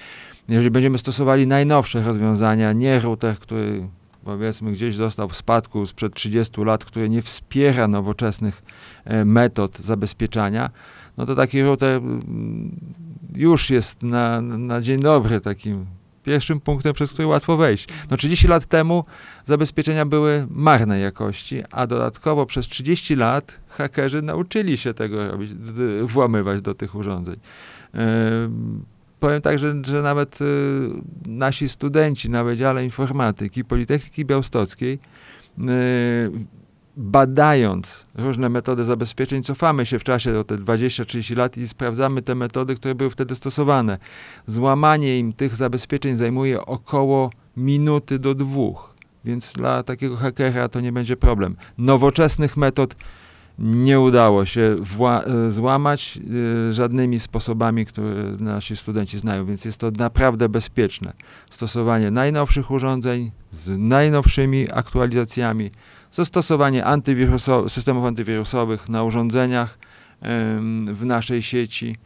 Jeżeli 0.48 0.70
będziemy 0.70 0.98
stosowali 0.98 1.46
najnowsze 1.46 2.02
rozwiązania, 2.02 2.72
nie 2.72 3.00
router, 3.00 3.38
który 3.38 3.88
powiedzmy 4.24 4.72
gdzieś 4.72 4.94
został 4.94 5.28
w 5.28 5.36
spadku 5.36 5.86
sprzed 5.86 6.14
30 6.14 6.60
lat, 6.60 6.84
który 6.84 7.08
nie 7.08 7.22
wspiera 7.22 7.88
nowoczesnych 7.88 8.62
e, 9.04 9.24
metod 9.24 9.78
zabezpieczania, 9.78 10.70
no 11.16 11.26
to 11.26 11.34
taki 11.34 11.62
router 11.62 11.96
mm, 11.96 12.80
już 13.36 13.70
jest 13.70 14.02
na, 14.02 14.40
na 14.40 14.80
dzień 14.80 15.00
dobry 15.00 15.40
takim 15.40 15.86
pierwszym 16.22 16.60
punktem, 16.60 16.94
przez 16.94 17.12
który 17.12 17.28
łatwo 17.28 17.56
wejść. 17.56 17.88
No 18.10 18.16
30 18.16 18.48
lat 18.48 18.66
temu 18.66 19.04
zabezpieczenia 19.44 20.06
były 20.06 20.46
marnej 20.50 21.02
jakości, 21.02 21.62
a 21.70 21.86
dodatkowo 21.86 22.46
przez 22.46 22.66
30 22.66 23.16
lat 23.16 23.60
hakerzy 23.68 24.22
nauczyli 24.22 24.78
się 24.78 24.94
tego 24.94 25.30
robić, 25.30 25.50
włamywać 26.02 26.62
do 26.62 26.74
tych 26.74 26.94
urządzeń. 26.94 27.36
Em, 27.92 28.84
Powiem 29.20 29.42
tak, 29.42 29.58
że, 29.58 29.74
że 29.84 30.02
nawet 30.02 30.40
y, 30.40 30.44
nasi 31.26 31.68
studenci 31.68 32.30
na 32.30 32.44
Wydziale 32.44 32.84
Informatyki 32.84 33.64
Politechniki 33.64 34.24
Białostockiej 34.24 34.98
y, 35.58 35.60
badając 36.96 38.06
różne 38.14 38.48
metody 38.48 38.84
zabezpieczeń, 38.84 39.42
cofamy 39.42 39.86
się 39.86 39.98
w 39.98 40.04
czasie 40.04 40.38
o 40.38 40.44
te 40.44 40.54
20-30 40.56 41.36
lat 41.36 41.56
i 41.56 41.68
sprawdzamy 41.68 42.22
te 42.22 42.34
metody, 42.34 42.74
które 42.74 42.94
były 42.94 43.10
wtedy 43.10 43.34
stosowane. 43.34 43.98
Złamanie 44.46 45.18
im 45.18 45.32
tych 45.32 45.54
zabezpieczeń 45.54 46.16
zajmuje 46.16 46.66
około 46.66 47.30
minuty 47.56 48.18
do 48.18 48.34
dwóch, 48.34 48.94
więc 49.24 49.52
dla 49.52 49.82
takiego 49.82 50.16
hakera 50.16 50.68
to 50.68 50.80
nie 50.80 50.92
będzie 50.92 51.16
problem. 51.16 51.56
Nowoczesnych 51.78 52.56
metod 52.56 52.96
nie 53.60 54.00
udało 54.00 54.44
się 54.46 54.76
e, 55.26 55.50
złamać 55.50 56.18
e, 56.68 56.72
żadnymi 56.72 57.20
sposobami, 57.20 57.86
które 57.86 58.14
nasi 58.40 58.76
studenci 58.76 59.18
znają, 59.18 59.46
więc 59.46 59.64
jest 59.64 59.78
to 59.78 59.90
naprawdę 59.90 60.48
bezpieczne. 60.48 61.12
Stosowanie 61.50 62.10
najnowszych 62.10 62.70
urządzeń 62.70 63.30
z 63.50 63.78
najnowszymi 63.78 64.66
aktualizacjami, 64.72 65.70
zastosowanie 66.10 66.84
antywiruso- 66.84 67.68
systemów 67.68 68.04
antywirusowych 68.04 68.88
na 68.88 69.02
urządzeniach 69.02 69.78
w 70.92 71.04
naszej 71.04 71.42
sieci, 71.42 71.96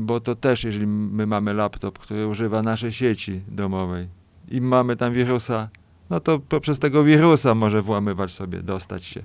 bo 0.00 0.20
to 0.20 0.34
też, 0.34 0.64
jeżeli 0.64 0.86
my 0.86 1.26
mamy 1.26 1.54
laptop, 1.54 1.98
który 1.98 2.26
używa 2.26 2.62
naszej 2.62 2.92
sieci 2.92 3.40
domowej 3.48 4.08
i 4.48 4.60
mamy 4.60 4.96
tam 4.96 5.12
wirusa, 5.12 5.68
no 6.10 6.20
to 6.20 6.38
poprzez 6.38 6.78
tego 6.78 7.04
wirusa 7.04 7.54
może 7.54 7.82
włamywać 7.82 8.32
sobie, 8.32 8.62
dostać 8.62 9.04
się 9.04 9.22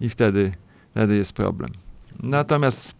i 0.00 0.08
wtedy, 0.08 0.52
wtedy 0.90 1.16
jest 1.16 1.32
problem. 1.32 1.70
Natomiast 2.22 2.94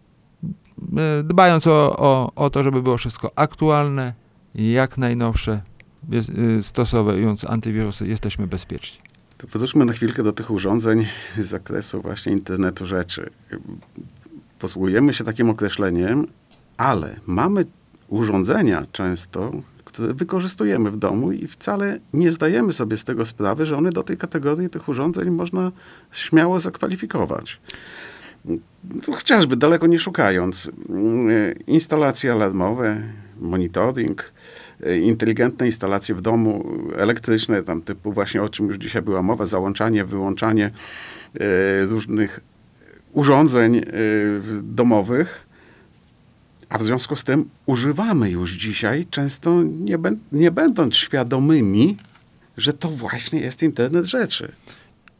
e, 0.99 1.23
dbając 1.23 1.67
o, 1.67 1.97
o, 1.99 2.33
o 2.35 2.50
to, 2.50 2.62
żeby 2.62 2.83
było 2.83 2.97
wszystko 2.97 3.31
aktualne, 3.37 4.15
jak 4.55 4.99
najnowsze, 4.99 5.62
e, 6.59 6.62
stosując 6.62 7.45
antywirusy, 7.45 8.09
jesteśmy 8.09 8.47
bezpieczni. 8.47 9.05
To 9.38 9.59
wróćmy 9.59 9.85
na 9.85 9.93
chwilkę 9.93 10.23
do 10.23 10.33
tych 10.33 10.50
urządzeń 10.50 11.07
z 11.38 11.47
zakresu 11.47 12.02
właśnie 12.02 12.33
internetu 12.33 12.87
rzeczy. 12.87 13.31
Posługujemy 14.59 15.14
się 15.14 15.25
takim 15.25 15.50
określeniem, 15.50 16.26
ale 16.76 17.16
mamy 17.26 17.64
urządzenia 18.09 18.87
często, 18.93 19.52
które 19.85 20.14
wykorzystujemy 20.14 20.90
w 20.90 20.97
domu 20.97 21.33
i 21.33 21.47
wcale 21.47 21.99
nie 22.12 22.33
zdajemy 22.33 22.73
sobie 22.73 22.97
z 22.97 23.05
tego 23.05 23.25
sprawy, 23.25 23.66
że 23.66 23.76
one 23.76 23.90
do 23.90 24.02
tej 24.02 24.16
kategorii 24.16 24.71
tych 24.71 24.88
urządzeń 24.88 25.31
można 25.31 25.73
śmiało 26.12 26.61
zakwalifikować. 26.61 27.61
Tu 29.02 29.12
chociażby 29.12 29.57
daleko 29.57 29.87
nie 29.87 29.99
szukając, 29.99 30.71
mm, 30.88 31.55
instalacje 31.66 32.33
alarmowe, 32.33 33.02
monitoring, 33.40 34.33
inteligentne 35.02 35.66
instalacje 35.66 36.14
w 36.14 36.21
domu, 36.21 36.64
elektryczne, 36.97 37.62
tam 37.62 37.83
typu 37.83 38.12
właśnie 38.12 38.42
o 38.42 38.49
czym 38.49 38.68
już 38.68 38.76
dzisiaj 38.76 39.02
była 39.02 39.23
mowa, 39.23 39.47
załączanie, 39.47 40.04
wyłączanie 40.04 40.71
e, 41.40 41.87
różnych 41.87 42.40
urządzeń 43.12 43.76
e, 43.76 43.83
domowych, 44.62 45.47
a 46.68 46.78
w 46.78 46.83
związku 46.83 47.16
z 47.16 47.25
tym 47.25 47.50
używamy 47.66 48.30
już 48.30 48.52
dzisiaj, 48.52 49.06
często 49.11 49.62
nie, 49.62 49.99
bę- 49.99 50.16
nie 50.33 50.50
będąc 50.50 50.97
świadomymi, 50.97 51.97
że 52.56 52.73
to 52.73 52.88
właśnie 52.88 53.40
jest 53.40 53.62
internet 53.62 54.04
rzeczy. 54.04 54.52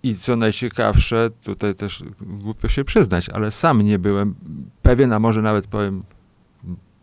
I 0.03 0.15
co 0.15 0.37
najciekawsze, 0.37 1.31
tutaj 1.43 1.75
też 1.75 2.05
głupio 2.21 2.69
się 2.69 2.85
przyznać, 2.85 3.29
ale 3.29 3.51
sam 3.51 3.83
nie 3.83 3.99
byłem 3.99 4.35
pewien, 4.83 5.13
a 5.13 5.19
może 5.19 5.43
nawet 5.43 5.67
powiem 5.67 6.03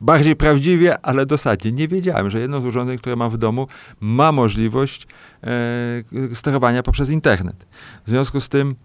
bardziej 0.03 0.35
prawdziwie, 0.35 1.05
ale 1.05 1.25
dosadnie. 1.25 1.71
Nie 1.71 1.87
wiedziałem, 1.87 2.29
że 2.29 2.39
jedno 2.39 2.61
z 2.61 2.65
urządzeń, 2.65 2.97
które 2.97 3.15
mam 3.15 3.31
w 3.31 3.37
domu, 3.37 3.67
ma 3.99 4.31
możliwość 4.31 5.07
e, 5.43 6.35
sterowania 6.35 6.83
poprzez 6.83 7.09
internet. 7.09 7.65
W 8.05 8.09
związku 8.09 8.41
z 8.41 8.49
tym 8.49 8.75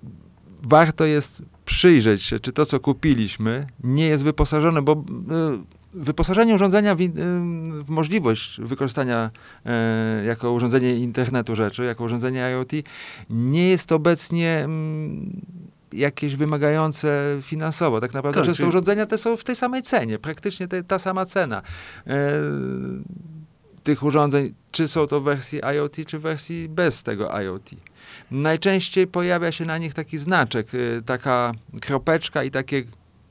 warto 0.62 1.04
jest 1.04 1.42
przyjrzeć 1.64 2.22
się, 2.22 2.40
czy 2.40 2.52
to, 2.52 2.66
co 2.66 2.80
kupiliśmy, 2.80 3.66
nie 3.84 4.06
jest 4.06 4.24
wyposażone, 4.24 4.82
bo 4.82 4.92
e, 4.92 5.78
wyposażenie 5.94 6.54
urządzenia 6.54 6.94
w, 6.94 7.00
y, 7.00 7.10
w 7.84 7.88
możliwość 7.88 8.60
wykorzystania 8.60 9.30
e, 9.66 10.24
jako 10.26 10.52
urządzenie 10.52 10.94
internetu 10.94 11.56
rzeczy, 11.56 11.84
jako 11.84 12.04
urządzenie 12.04 12.40
IoT, 12.40 12.72
nie 13.30 13.68
jest 13.68 13.92
obecnie 13.92 14.58
mm, 14.64 15.40
jakieś 15.92 16.36
wymagające 16.36 17.36
finansowo. 17.42 18.00
Tak 18.00 18.14
naprawdę 18.14 18.40
Tak, 18.40 18.46
często 18.46 18.56
czyli- 18.56 18.68
urządzenia 18.68 19.06
te 19.06 19.18
są 19.18 19.36
w 19.36 19.44
tej 19.44 19.56
samej 19.56 19.82
cenie, 19.82 20.18
praktycznie 20.18 20.68
te, 20.68 20.84
ta 20.84 20.98
sama 20.98 21.26
cena. 21.26 21.62
E, 22.06 22.32
tych 23.84 24.02
urządzeń, 24.02 24.54
czy 24.70 24.88
są 24.88 25.06
to 25.06 25.20
w 25.20 25.24
wersji 25.24 25.60
IoT, 25.74 25.96
czy 26.06 26.18
w 26.18 26.22
wersji 26.22 26.68
bez 26.68 27.02
tego 27.02 27.40
IoT. 27.40 27.70
Najczęściej 28.30 29.06
pojawia 29.06 29.52
się 29.52 29.64
na 29.64 29.78
nich 29.78 29.94
taki 29.94 30.18
znaczek, 30.18 30.74
y, 30.74 31.02
taka 31.06 31.52
kropeczka 31.80 32.44
i 32.44 32.50
takie 32.50 32.82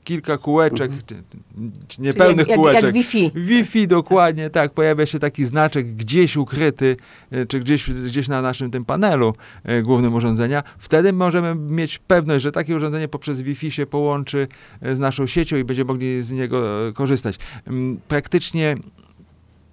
kilka 0.08 0.38
kółeczek, 0.38 0.90
Mhm. 0.90 1.72
niepełnych 1.98 2.38
jak, 2.38 2.48
jak, 2.48 2.56
kółeczek. 2.56 2.82
jak 2.82 2.92
Wi-Fi. 2.92 3.30
Wi-Fi, 3.34 3.86
dokładnie, 3.88 4.50
tak. 4.50 4.72
Pojawia 4.74 5.06
się 5.06 5.18
taki 5.18 5.44
znaczek 5.44 5.86
gdzieś 5.86 6.36
ukryty, 6.36 6.96
e, 7.30 7.46
czy 7.46 7.60
gdzieś, 7.60 7.90
gdzieś 7.90 8.28
na 8.28 8.42
naszym 8.42 8.70
tym 8.70 8.84
panelu 8.84 9.34
e, 9.64 9.82
głównym 9.82 10.14
urządzenia. 10.14 10.62
Wtedy 10.78 11.12
możemy 11.12 11.54
mieć 11.54 11.98
pewność, 11.98 12.42
że 12.42 12.52
takie 12.52 12.76
urządzenie 12.76 13.08
poprzez 13.08 13.42
Wi-Fi 13.42 13.70
się 13.70 13.86
połączy 13.86 14.48
e, 14.82 14.94
z 14.94 14.98
naszą 14.98 15.26
siecią 15.26 15.56
i 15.56 15.64
będziemy 15.64 15.88
mogli 15.88 16.22
z 16.22 16.32
niego 16.32 16.62
korzystać. 16.94 17.38
Mm, 17.66 18.00
Praktycznie 18.08 18.76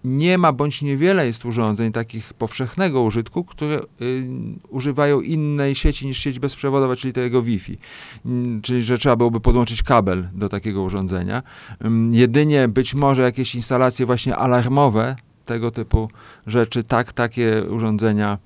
nie 0.05 0.37
ma 0.37 0.53
bądź 0.53 0.81
niewiele 0.81 1.25
jest 1.27 1.45
urządzeń 1.45 1.91
takich 1.91 2.33
powszechnego 2.33 3.01
użytku, 3.01 3.43
które 3.43 3.79
y, 4.01 4.23
używają 4.69 5.21
innej 5.21 5.75
sieci 5.75 6.07
niż 6.07 6.17
sieć 6.17 6.39
bezprzewodowa, 6.39 6.95
czyli 6.95 7.13
tego 7.13 7.41
Wi-Fi. 7.41 7.77
Mm, 8.25 8.61
Czyli, 8.61 8.81
że 8.81 8.97
trzeba 8.97 9.15
byłoby 9.15 9.39
podłączyć 9.39 9.83
kabel 9.83 10.29
do 10.33 10.49
takiego 10.49 10.83
urządzenia. 10.83 11.43
Ym, 11.85 12.13
Jedynie 12.13 12.67
być 12.67 12.95
może 12.95 13.21
jakieś 13.21 13.55
instalacje 13.55 14.05
właśnie 14.05 14.35
alarmowe, 14.35 15.15
tego 15.45 15.71
typu 15.71 16.09
rzeczy, 16.47 16.83
tak, 16.83 17.13
takie 17.13 17.63
urządzenia 17.69 18.37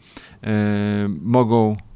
e, 0.43 1.09
mogą 1.21 1.73
y, 1.73 1.88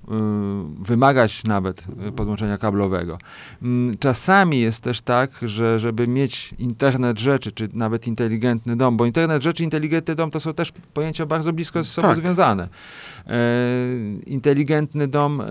wymagać 0.79 1.43
nawet 1.43 1.86
y, 2.07 2.12
podłączenia 2.12 2.57
kablowego. 2.57 3.17
Mm, 3.62 3.98
Czasami 3.98 4.60
jest 4.60 4.81
też 4.81 5.01
tak, 5.01 5.31
że 5.41 5.79
żeby 5.79 6.07
mieć 6.07 6.53
internet 6.60 7.19
rzeczy, 7.19 7.51
czy 7.51 7.69
nawet 7.74 8.07
inteligentny 8.07 8.75
dom, 8.75 8.98
bo 8.98 9.05
internet 9.05 9.43
rzeczy, 9.43 9.63
inteligentny 9.63 10.15
dom 10.15 10.31
to 10.31 10.39
są 10.39 10.53
też 10.53 10.72
pojęcia 10.93 11.25
bardzo 11.25 11.53
blisko 11.53 11.83
ze 11.83 11.89
sobą 11.89 12.07
Tak. 12.07 12.17
związane. 12.17 12.69
E, 13.27 13.39
inteligentny 14.27 15.07
dom 15.07 15.41
e, 15.41 15.45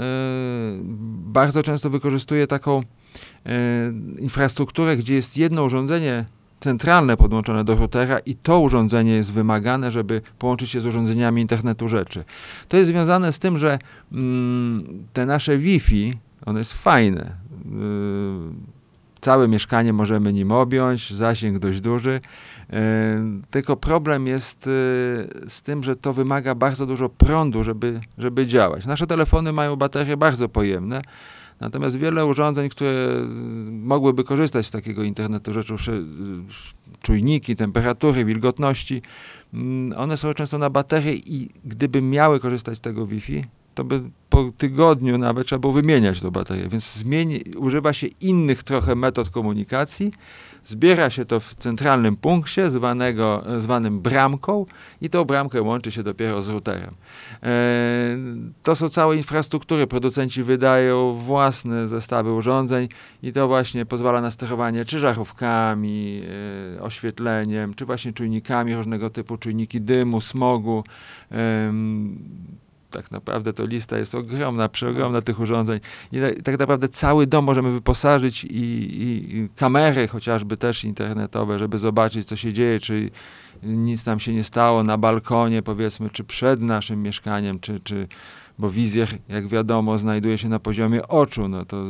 bardzo 1.32 1.62
często 1.62 1.90
wykorzystuje 1.90 2.47
taką 2.47 2.80
e, 3.47 3.52
infrastrukturę, 4.18 4.97
gdzie 4.97 5.14
jest 5.14 5.37
jedno 5.37 5.64
urządzenie 5.64 6.25
centralne 6.62 7.16
podłączone 7.16 7.64
do 7.64 7.75
routera 7.75 8.19
i 8.19 8.35
to 8.35 8.61
urządzenie 8.61 9.12
jest 9.12 9.33
wymagane, 9.33 9.92
żeby 9.92 10.21
połączyć 10.38 10.71
się 10.71 10.81
z 10.81 10.87
urządzeniami 10.87 11.40
internetu 11.42 11.88
rzeczy. 11.88 12.25
To 12.69 12.76
jest 12.76 12.88
związane 12.88 13.33
z 13.33 13.38
tym, 13.38 13.59
że 13.59 13.78
mm, 14.12 15.04
te 15.12 15.26
nasze 15.26 15.59
Wi-Fi, 15.59 16.14
one 16.47 16.59
jest 16.59 16.73
fajne. 16.73 17.37
Yy, 17.64 17.73
Całe 19.21 19.49
mieszkanie 19.49 19.92
możemy 19.92 20.33
nim 20.33 20.52
objąć, 20.52 21.14
zasięg 21.14 21.59
dość 21.59 21.81
duży. 21.81 22.21
Yy, 22.71 22.78
Tylko 23.50 23.76
problem 23.76 24.26
jest 24.26 24.66
yy, 24.66 24.73
z 25.49 25.62
tym, 25.62 25.83
że 25.83 25.97
to 25.97 26.12
wymaga 26.12 26.54
bardzo 26.54 26.87
dużo 26.87 27.09
prądu, 27.09 27.64
żeby, 27.64 28.00
żeby 28.19 28.47
działać. 28.47 28.87
Nasze 28.87 29.07
telefony 29.07 29.52
mają 29.52 29.76
baterie 29.76 30.16
bardzo 30.16 30.49
pojemne, 30.49 31.02
natomiast 31.62 31.97
wiele 31.97 32.26
urządzeń, 32.26 32.69
które 32.69 32.92
mogłyby 33.71 34.25
korzystać 34.25 34.66
z 34.66 34.71
takiego 34.71 35.02
internetu 35.02 35.52
rzeczy, 35.52 35.75
czujniki, 37.02 37.57
temperatury, 37.57 38.25
wilgotności, 38.25 39.02
mm, 39.54 39.99
one 39.99 40.16
są 40.16 40.35
często 40.35 40.59
na 40.59 40.71
baterie 40.71 41.14
i 41.14 41.49
gdyby 41.64 42.02
miały 42.02 42.40
korzystać 42.40 42.78
z 42.78 42.81
tego 42.81 43.07
Wi-Fi, 43.07 43.45
to 43.75 43.85
by 43.85 44.00
po 44.31 44.52
tygodniu 44.59 45.19
nawet 45.19 45.47
trzeba 45.47 45.61
było 45.61 45.73
wymieniać 45.73 46.21
tą 46.21 46.31
baterię. 46.31 46.69
Więc 46.69 46.95
zmieni, 46.95 47.40
używa 47.57 47.92
się 47.92 48.07
innych 48.21 48.62
trochę 48.62 48.95
metod 48.95 49.31
komunikacji, 49.31 50.12
zbiera 50.64 51.11
się 51.11 51.25
to 51.25 51.40
w 51.40 51.54
centralnym 51.54 52.16
punkcie 52.16 52.71
zwanego, 52.71 53.45
zwanym 53.59 54.00
bramką 54.00 54.66
i 55.00 55.11
tą 55.11 55.25
bramkę 55.25 55.62
łączy 55.62 55.92
się 55.92 56.02
dopiero 56.02 56.42
z 56.42 56.49
routerem. 56.49 56.95
E, 57.42 58.16
to 58.62 58.76
są 58.76 58.88
całe 58.88 59.16
infrastruktury. 59.16 59.87
Producenci 59.87 60.42
wydają 60.42 61.14
własne 61.14 61.88
zestawy 61.88 62.33
urządzeń 62.33 62.88
i 63.23 63.33
to 63.33 63.49
właśnie 63.49 63.87
pozwala 63.87 64.21
na 64.21 64.31
sterowanie 64.31 64.85
czy 64.85 64.99
żarówkami, 64.99 66.23
e, 66.76 66.83
oświetleniem, 66.83 67.75
czy 67.75 67.85
właśnie 67.85 68.12
czujnikami 68.12 68.75
różnego 68.75 69.11
typu, 69.11 69.37
czujniki 69.37 69.81
dymu, 69.81 70.21
smogu. 70.21 70.85
Tak 72.93 73.11
naprawdę 73.11 73.53
to 73.53 73.67
lista 73.67 73.99
jest 73.99 74.15
ogromna, 74.15 74.69
przeogromna 74.69 75.23
tych 75.23 75.41
urządzeń. 75.41 75.81
I 76.13 76.21
tak- 76.45 76.59
naprawdę 76.59 76.89
cały 76.89 77.27
dom 77.27 77.45
możemy 77.45 77.73
wyposażyć 77.73 78.45
i, 78.45 78.57
i, 79.03 79.37
i 79.39 79.49
kamery 79.57 80.09
chociażby 80.09 80.57
też 80.57 80.85
internetowe, 80.85 81.59
żeby 81.59 81.79
zobaczyć, 81.79 82.27
co 82.27 82.37
się 82.37 82.53
dzieje, 82.53 82.81
czy 82.81 83.11
nic 83.63 84.07
nam 84.07 84.21
się 84.21 84.35
nie 84.35 84.45
stało 84.45 84.83
na 84.83 84.99
balkonie, 84.99 85.63
powiedzmy, 85.63 86.11
czy 86.11 86.25
przed 86.25 86.61
naszym 86.61 87.03
mieszkaniem, 87.03 87.61
czy, 87.61 87.81
czy 87.81 88.09
bo 88.59 88.71
wizjer, 88.71 89.09
jak 89.29 89.47
wiadomo, 89.49 89.99
znajduje 89.99 90.39
się 90.39 90.49
na 90.49 90.59
poziomie 90.59 91.09
oczu. 91.09 91.49
No 91.49 91.65
to 91.65 91.85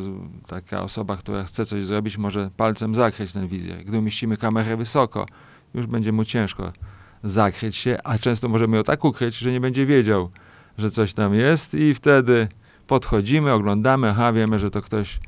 taka 0.49 0.81
osoba, 0.83 1.17
która 1.17 1.45
chce 1.45 1.67
coś 1.67 1.85
zrobić, 1.85 2.19
może 2.19 2.51
palcem 2.57 2.95
zakryć 2.95 3.33
ten 3.33 3.49
wizjer. 3.49 3.85
Gdy 3.85 3.99
umieścimy 3.99 4.37
kamerę 4.37 4.77
wysoko, 4.77 5.27
już 5.75 5.87
będzie 5.87 6.13
mu 6.13 6.25
ciężko 6.25 6.73
zakryć 7.25 7.77
się, 7.77 7.97
a 8.05 8.19
często 8.19 8.49
możemy 8.49 8.77
ją 8.77 8.83
tak 8.83 9.05
ukryć, 9.05 9.39
że 9.39 9.53
nie 9.53 9.61
będzie 9.61 9.87
wiedział, 9.87 10.31
że 10.79 10.91
coś 10.91 11.14
tam 11.14 11.35
jest 11.35 11.75
i 11.75 11.95
wtedy 11.95 12.49
podchodzimy, 12.87 13.52
oglądamy, 13.52 14.09
aha, 14.11 14.33
wiemy, 14.33 14.59
że 14.59 14.71
to 14.71 14.81
ktoś 14.81 15.21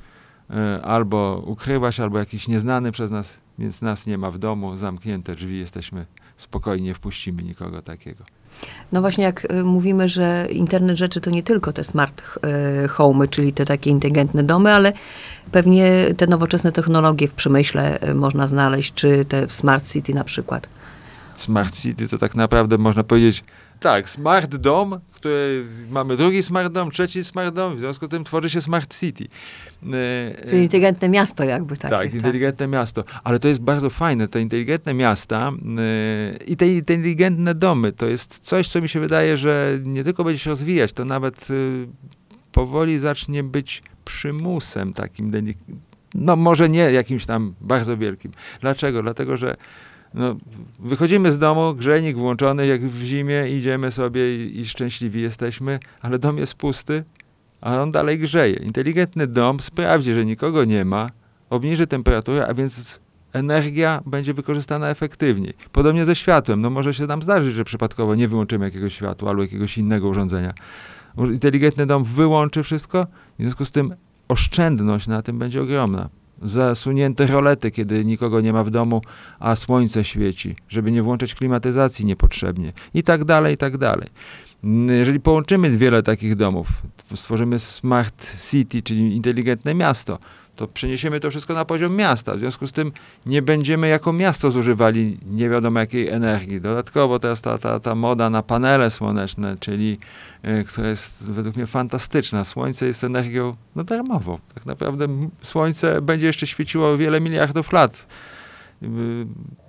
e, 0.51 0.83
albo 0.83 1.43
ukrywa 1.47 1.93
się, 1.93 2.03
albo 2.03 2.19
jakiś 2.19 2.49
nieznany 2.49 2.93
przez 2.93 3.11
nas, 3.11 3.39
więc 3.59 3.83
nas 3.83 4.07
nie 4.07 4.19
ma 4.19 4.31
w 4.31 4.39
domu, 4.39 4.77
zamknięte 4.77 5.35
drzwi, 5.35 5.59
jesteśmy 5.59 6.07
spokojnie, 6.37 6.87
nie 6.87 6.95
wpuścimy 6.95 7.43
nikogo 7.43 7.83
takiego. 7.83 8.25
No 8.93 9.01
właśnie 9.01 9.25
jak 9.25 9.53
y, 9.53 9.65
mówimy, 9.65 10.09
że 10.09 10.47
internet 10.51 10.99
rzeczy 10.99 11.21
to 11.21 11.31
nie 11.31 11.43
tylko 11.43 11.73
te 11.73 11.85
smart 11.85 12.23
y, 12.85 12.89
home, 12.89 13.29
czyli 13.29 13.53
te 13.53 13.65
takie 13.65 13.91
inteligentne 13.91 14.43
domy, 14.43 14.73
ale 14.73 14.93
pewnie 15.53 16.15
te 16.17 16.27
nowoczesne 16.27 16.73
technologie 16.73 17.29
w 17.29 17.35
przemyśle 17.35 17.99
można 18.15 18.47
znaleźć, 18.47 18.95
czy 18.95 19.25
te 19.25 19.47
w 19.47 19.55
smart 19.55 19.93
city 19.93 20.15
na 20.15 20.25
przykład. 20.25 20.69
Smart 21.37 21.75
City 21.75 22.09
to 22.09 22.19
tak 22.19 22.35
naprawdę 22.35 22.79
można 22.79 23.05
powiedzieć, 23.05 23.45
tak, 23.85 24.11
smart 24.11 24.57
dom, 24.57 25.01
który 25.13 25.65
mamy 25.91 26.17
drugi 26.17 26.43
smart 26.43 26.73
dom, 26.73 26.91
trzeci 26.91 27.25
smart 27.25 27.55
dom, 27.55 27.77
w 27.77 27.81
związku 27.81 28.07
z 28.07 28.09
tym 28.09 28.25
tworzy 28.25 28.51
się 28.51 28.63
smart 28.63 28.99
city. 29.01 29.25
E, 29.25 30.49
Czyli 30.49 30.63
inteligentne 30.63 31.09
miasto 31.09 31.45
jakby 31.45 31.77
takie. 31.77 31.97
Tak, 31.97 32.15
inteligentne 32.15 32.69
miasto. 32.69 33.05
Ale 33.25 33.39
to 33.39 33.49
jest 33.49 33.61
bardzo 33.61 33.91
fajne, 33.91 34.29
te 34.29 34.41
inteligentne 34.41 34.95
miasta 34.95 35.53
yy, 35.65 36.47
i 36.47 36.57
te 36.57 36.69
inteligentne 36.69 37.55
domy, 37.55 37.93
to 37.93 38.07
jest 38.07 38.39
coś, 38.39 38.69
co 38.69 38.81
mi 38.81 38.89
się 38.89 39.01
wydaje, 39.01 39.37
że 39.37 39.79
nie 39.83 40.05
tylko 40.05 40.25
będzie 40.25 40.39
się 40.39 40.51
rozwijać, 40.51 40.93
to 40.93 41.05
nawet 41.05 41.49
powoli 42.53 42.99
zacznie 42.99 43.43
być 43.43 43.83
przymusem 44.05 44.93
takim, 44.93 45.33
no 46.15 46.37
może 46.37 46.69
nie 46.69 46.81
jakimś 46.93 47.27
tam 47.27 47.55
bardzo 47.61 47.97
wielkim. 47.97 48.33
Dlaczego? 48.61 49.03
Dlatego, 49.03 49.37
że 49.37 49.57
no, 50.15 50.37
wychodzimy 50.79 51.33
z 51.33 51.39
domu, 51.39 51.75
grzejnik 51.75 52.17
włączony, 52.17 52.67
jak 52.67 52.87
w 52.87 53.03
zimie, 53.03 53.49
idziemy 53.49 53.91
sobie 53.91 54.37
i, 54.37 54.61
i 54.61 54.67
szczęśliwi 54.67 55.23
jesteśmy, 55.23 55.79
ale 56.01 56.19
dom 56.19 56.39
jest 56.39 56.55
pusty, 56.55 57.05
a 57.61 57.83
on 57.83 57.91
dalej 57.91 58.19
grzeje. 58.19 58.57
Inteligentny 58.57 59.27
dom 59.27 59.61
sprawdzi, 59.61 60.15
że 60.15 60.25
nikogo 60.25 60.65
nie 60.65 60.85
ma, 60.85 61.11
obniży 61.51 61.87
temperaturę, 61.87 62.47
a 62.47 62.55
więc 62.55 63.01
energia 63.33 64.01
będzie 64.07 64.35
wykorzystana 64.35 64.89
efektywniej. 64.89 65.53
Podobnie 65.73 66.05
ze 66.05 66.17
światłem. 66.17 66.61
No 66.61 66.71
może 66.71 66.95
się 66.95 67.07
nam 67.07 67.23
zdarzyć, 67.23 67.55
że 67.55 67.65
przypadkowo 67.65 68.15
nie 68.15 68.29
wyłączymy 68.29 68.65
jakiegoś 68.65 68.95
światła 68.95 69.31
albo 69.31 69.43
jakiegoś 69.43 69.79
innego 69.79 70.09
urządzenia. 70.09 70.55
Inteligentny 71.19 71.87
dom 71.87 72.05
wyłączy 72.05 72.63
wszystko, 72.63 73.07
w 73.39 73.43
związku 73.43 73.65
z 73.65 73.73
tym 73.73 73.95
oszczędność 74.29 75.07
na 75.07 75.23
tym 75.23 75.39
będzie 75.39 75.63
ogromna. 75.63 76.09
Zasunięte 76.43 77.27
rolety, 77.27 77.71
kiedy 77.71 78.05
nikogo 78.05 78.41
nie 78.41 78.53
ma 78.53 78.65
w 78.65 78.71
domu, 78.71 79.03
a 79.39 79.57
słońce 79.57 80.05
świeci, 80.05 80.57
żeby 80.69 80.93
nie 80.93 81.03
włączać 81.03 81.35
klimatyzacji 81.35 82.07
niepotrzebnie 82.07 82.73
i 82.95 83.03
tak 83.03 83.25
dalej, 83.25 83.55
i 83.55 83.57
tak 83.57 83.79
dalej. 83.79 84.09
Jeżeli 84.89 85.21
połączymy 85.21 85.71
wiele 85.77 86.03
takich 86.03 86.37
domów, 86.37 86.69
stworzymy 87.15 87.59
smart 87.59 88.37
city, 88.51 88.83
czyli 88.83 89.17
inteligentne 89.17 89.75
miasto, 89.75 90.19
to 90.57 90.69
przeniesiemy 90.69 91.21
to 91.21 91.31
wszystko 91.31 91.55
na 91.55 91.65
poziom 91.65 91.97
miasta. 91.97 92.35
W 92.35 92.39
związku 92.39 92.67
z 92.67 92.73
tym 92.73 92.93
nie 93.27 93.43
będziemy 93.43 93.89
jako 93.89 94.13
miasto 94.13 94.51
zużywali 94.51 95.19
nie 95.27 95.49
wiadomo 95.49 95.81
jakiej 95.81 96.09
energii. 96.09 96.61
Dodatkowo 96.61 97.19
teraz 97.19 97.41
ta, 97.41 97.59
ta, 97.59 97.81
ta 97.81 97.95
moda 97.95 98.31
na 98.31 98.43
panele 98.43 98.91
słoneczne, 98.91 99.57
czyli 99.61 99.99
y, 100.45 100.65
która 100.65 100.89
jest 100.89 101.31
według 101.31 101.57
mnie 101.57 101.67
fantastyczna. 101.67 102.45
Słońce 102.45 102.87
jest 102.87 103.05
energią 103.05 103.57
no, 103.77 103.85
darmową. 103.85 104.39
Tak 104.55 104.67
naprawdę 104.67 105.07
słońce 105.43 106.03
będzie 106.03 106.27
jeszcze 106.27 106.47
świeciło 106.47 106.97
wiele 106.97 107.21
miliardów 107.21 107.73
lat. 107.73 108.07
Y, 108.83 108.87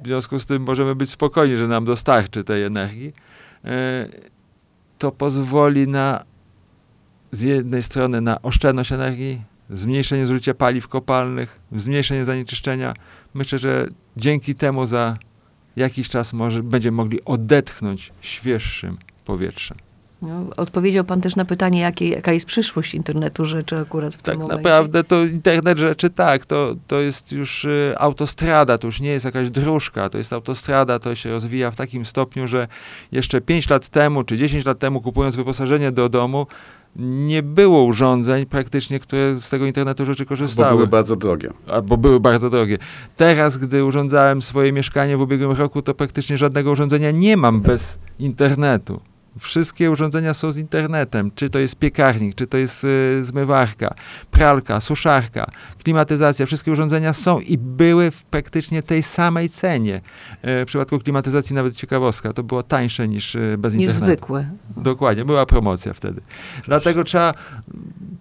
W 0.03 0.05
związku 0.05 0.39
z 0.39 0.45
tym 0.45 0.63
możemy 0.63 0.95
być 0.95 1.09
spokojni, 1.09 1.57
że 1.57 1.67
nam 1.67 1.85
dostarczy 1.85 2.43
tej 2.43 2.63
energii. 2.63 3.13
Y, 3.65 3.69
To 4.97 5.11
pozwoli 5.11 5.87
na 5.87 6.23
z 7.31 7.41
jednej 7.41 7.83
strony 7.83 8.21
na 8.21 8.41
oszczędność 8.41 8.91
energii, 8.91 9.41
zmniejszenie 9.69 10.25
zużycia 10.25 10.53
paliw 10.53 10.87
kopalnych, 10.87 11.59
zmniejszenie 11.75 12.25
zanieczyszczenia. 12.25 12.93
Myślę, 13.33 13.59
że 13.59 13.85
dzięki 14.17 14.55
temu 14.55 14.85
za 14.85 15.17
jakiś 15.75 16.09
czas 16.09 16.33
może 16.33 16.63
będziemy 16.63 16.97
mogli 16.97 17.25
odetchnąć 17.25 18.11
świeższym 18.21 18.97
powietrzem. 19.25 19.77
No, 20.21 20.45
odpowiedział 20.57 21.03
pan 21.03 21.21
też 21.21 21.35
na 21.35 21.45
pytanie, 21.45 21.79
jakie, 21.79 22.09
jaka 22.09 22.33
jest 22.33 22.45
przyszłość 22.45 22.93
internetu 22.95 23.45
rzeczy 23.45 23.77
akurat 23.77 24.13
w 24.15 24.21
tym 24.21 24.23
Tak 24.23 24.37
momencie. 24.37 24.55
naprawdę 24.57 25.03
to 25.03 25.23
internet 25.23 25.77
rzeczy 25.77 26.09
tak, 26.09 26.45
to, 26.45 26.75
to 26.87 27.01
jest 27.01 27.31
już 27.31 27.65
y, 27.65 27.93
autostrada, 27.97 28.77
to 28.77 28.87
już 28.87 28.99
nie 29.01 29.09
jest 29.09 29.25
jakaś 29.25 29.49
dróżka, 29.49 30.09
to 30.09 30.17
jest 30.17 30.33
autostrada, 30.33 30.99
to 30.99 31.15
się 31.15 31.29
rozwija 31.29 31.71
w 31.71 31.75
takim 31.75 32.05
stopniu, 32.05 32.47
że 32.47 32.67
jeszcze 33.11 33.41
5 33.41 33.69
lat 33.69 33.89
temu 33.89 34.23
czy 34.23 34.37
10 34.37 34.65
lat 34.65 34.79
temu 34.79 35.01
kupując 35.01 35.35
wyposażenie 35.35 35.91
do 35.91 36.09
domu, 36.09 36.47
nie 36.99 37.43
było 37.43 37.83
urządzeń 37.83 38.45
praktycznie, 38.45 38.99
które 38.99 39.39
z 39.39 39.49
tego 39.49 39.65
internetu 39.65 40.05
rzeczy 40.05 40.23
Bo 40.23 40.29
korzystały. 40.29 40.75
były 40.75 40.87
bardzo 40.87 41.15
drogie. 41.15 41.49
albo 41.67 41.97
były 41.97 42.19
bardzo 42.19 42.49
drogie. 42.49 42.77
Teraz, 43.17 43.57
gdy 43.57 43.85
urządzałem 43.85 44.41
swoje 44.41 44.71
mieszkanie 44.73 45.17
w 45.17 45.21
ubiegłym 45.21 45.51
roku, 45.51 45.81
to 45.81 45.93
praktycznie 45.93 46.37
żadnego 46.37 46.71
urządzenia 46.71 47.11
nie 47.11 47.37
mam 47.37 47.61
bez 47.61 47.99
internetu. 48.19 48.99
Wszystkie 49.39 49.91
urządzenia 49.91 50.33
są 50.33 50.51
z 50.51 50.57
internetem. 50.57 51.31
Czy 51.35 51.49
to 51.49 51.59
jest 51.59 51.75
piekarnik, 51.75 52.35
czy 52.35 52.47
to 52.47 52.57
jest 52.57 52.83
y, 52.83 53.23
zmywarka, 53.23 53.93
pralka, 54.31 54.81
suszarka, 54.81 55.45
klimatyzacja. 55.83 56.45
Wszystkie 56.45 56.71
urządzenia 56.71 57.13
są 57.13 57.39
i 57.39 57.57
były 57.57 58.11
w 58.11 58.23
praktycznie 58.23 58.83
tej 58.83 59.03
samej 59.03 59.49
cenie. 59.49 60.01
E, 60.41 60.63
w 60.63 60.67
przypadku 60.67 60.99
klimatyzacji 60.99 61.55
nawet 61.55 61.75
ciekawostka, 61.75 62.33
to 62.33 62.43
było 62.43 62.63
tańsze 62.63 63.07
niż 63.07 63.35
y, 63.35 63.55
bez 63.59 63.73
Niż 63.73 63.81
internetu. 63.89 64.05
zwykły. 64.05 64.47
Dokładnie, 64.77 65.25
była 65.25 65.45
promocja 65.45 65.93
wtedy. 65.93 66.21
Dlatego 66.65 67.03
trzeba 67.03 67.33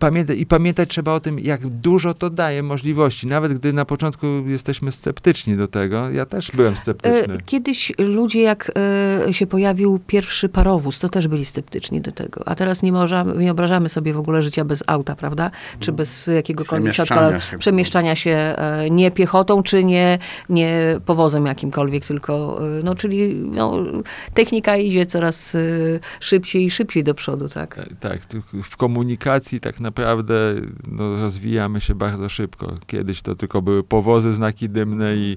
pamiętać 0.05 0.39
i 0.39 0.47
pamiętać 0.47 0.89
trzeba 0.89 1.13
o 1.13 1.21
tym, 1.21 1.39
jak 1.39 1.67
dużo 1.67 2.15
to 2.15 2.31
daje 2.31 2.63
możliwości. 2.63 3.27
Nawet 3.27 3.53
gdy 3.53 3.73
na 3.73 3.85
początku 3.85 4.27
jesteśmy 4.47 4.93
sceptyczni 4.93 5.57
do 5.57 5.69
tego, 5.69 6.11
ja 6.11 6.27
też 6.27 6.51
byłem 6.51 6.77
sceptyczny. 6.77 7.35
E, 7.35 7.39
Kiedyś 7.47 7.93
ludzie, 7.99 8.41
jak 8.41 8.73
e, 9.29 9.35
się 9.35 9.47
pojawił 9.47 10.01
pierwszy 10.07 10.49
parowóz, 10.49 10.99
to 10.99 11.09
też 11.09 11.29
byli 11.29 11.45
sceptyczni 11.45 12.01
do 12.01 12.13
tego. 12.13 12.49
A 12.49 12.55
teraz 12.55 12.83
nie, 12.83 12.93
możemy, 12.93 13.33
nie 13.33 13.47
wyobrażamy 13.47 13.89
sobie 13.89 14.13
w 14.15 14.19
ogóle 14.19 14.43
życia 14.43 14.65
bez 14.65 14.85
auta, 14.87 15.17
prawda? 15.17 15.51
Czy 15.81 15.93
bez 15.93 16.27
jakiegokolwiek 16.27 16.93
Przemieszczania 16.93 17.31
środka 17.31 17.51
się. 17.51 17.59
przemieszczania 17.59 18.17
się 18.17 18.31
e, 18.31 18.91
nie 18.91 19.11
piechotą, 19.11 19.63
czy 19.63 19.85
nie, 19.85 20.19
nie 20.49 21.01
powozem 21.07 21.47
jakimkolwiek, 21.47 22.07
tylko, 22.07 22.61
no 22.85 22.95
czyli 22.95 23.35
no, 23.35 23.73
technika 24.35 24.77
idzie 24.77 25.07
coraz 25.07 25.57
szybciej 26.21 26.65
i 26.65 26.71
szybciej 26.71 27.05
do 27.05 27.15
przodu, 27.15 27.49
tak? 27.49 27.81
Tak, 28.01 28.21
w 28.63 28.77
komunikacji 28.77 29.61
tak 29.61 29.81
naprawdę 29.81 29.94
no, 30.87 31.17
rozwijamy 31.17 31.81
się 31.81 31.95
bardzo 31.95 32.29
szybko. 32.29 32.75
Kiedyś 32.87 33.23
to 33.23 33.35
tylko 33.35 33.63
były 33.63 33.85
powozy, 33.85 34.33
znaki 34.33 34.69
dymne 34.69 35.15
i 35.17 35.37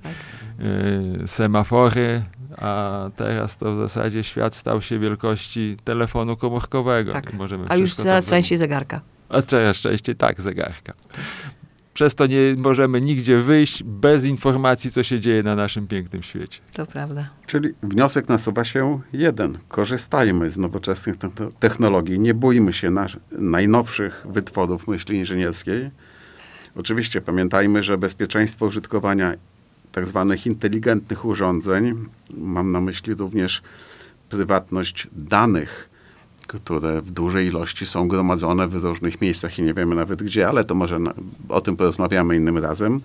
e, 1.23 1.27
semafory, 1.27 2.23
a 2.57 3.09
teraz 3.15 3.57
to 3.57 3.73
w 3.73 3.77
zasadzie 3.77 4.23
świat 4.23 4.55
stał 4.55 4.81
się 4.81 4.99
wielkości 4.99 5.77
telefonu 5.83 6.35
komórkowego. 6.35 7.13
Tak. 7.13 7.33
Możemy 7.33 7.65
A 7.69 7.75
już 7.75 7.93
coraz 7.95 8.29
częściej 8.29 8.57
zegarka. 8.57 9.01
A 9.29 9.41
coraz 9.41 9.77
częściej 9.77 10.15
tak, 10.15 10.41
zegarka. 10.41 10.93
Przez 11.97 12.15
to 12.15 12.27
nie 12.27 12.55
możemy 12.57 13.01
nigdzie 13.01 13.39
wyjść 13.39 13.83
bez 13.83 14.25
informacji, 14.25 14.91
co 14.91 15.03
się 15.03 15.19
dzieje 15.19 15.43
na 15.43 15.55
naszym 15.55 15.87
pięknym 15.87 16.23
świecie. 16.23 16.59
To 16.73 16.85
prawda. 16.85 17.29
Czyli 17.47 17.69
wniosek 17.83 18.29
nasuwa 18.29 18.63
się 18.63 18.99
jeden. 19.13 19.57
Korzystajmy 19.67 20.51
z 20.51 20.57
nowoczesnych 20.57 21.17
te- 21.17 21.29
technologii. 21.59 22.19
Nie 22.19 22.33
bójmy 22.33 22.73
się 22.73 22.89
nasz, 22.89 23.17
najnowszych 23.31 24.25
wytworów 24.29 24.87
myśli 24.87 25.17
inżynierskiej. 25.17 25.89
Oczywiście 26.75 27.21
pamiętajmy, 27.21 27.83
że 27.83 27.97
bezpieczeństwo 27.97 28.65
użytkowania 28.65 29.33
tak 29.91 30.07
zwanych 30.07 30.45
inteligentnych 30.47 31.25
urządzeń, 31.25 32.05
mam 32.37 32.71
na 32.71 32.81
myśli 32.81 33.13
również 33.13 33.61
prywatność 34.29 35.07
danych, 35.11 35.89
które 36.47 37.01
w 37.01 37.11
dużej 37.11 37.47
ilości 37.47 37.85
są 37.85 38.07
gromadzone 38.07 38.67
w 38.67 38.83
różnych 38.83 39.21
miejscach 39.21 39.59
i 39.59 39.61
nie 39.61 39.73
wiemy 39.73 39.95
nawet 39.95 40.23
gdzie, 40.23 40.47
ale 40.47 40.63
to 40.63 40.75
może 40.75 40.99
na, 40.99 41.13
o 41.49 41.61
tym 41.61 41.77
porozmawiamy 41.77 42.35
innym 42.35 42.57
razem. 42.57 43.01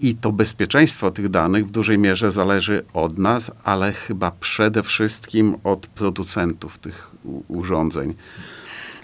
I 0.00 0.14
to 0.14 0.32
bezpieczeństwo 0.32 1.10
tych 1.10 1.28
danych 1.28 1.66
w 1.66 1.70
dużej 1.70 1.98
mierze 1.98 2.32
zależy 2.32 2.84
od 2.92 3.18
nas, 3.18 3.50
ale 3.64 3.92
chyba 3.92 4.30
przede 4.30 4.82
wszystkim 4.82 5.56
od 5.64 5.86
producentów 5.86 6.78
tych 6.78 7.10
urządzeń. 7.48 8.14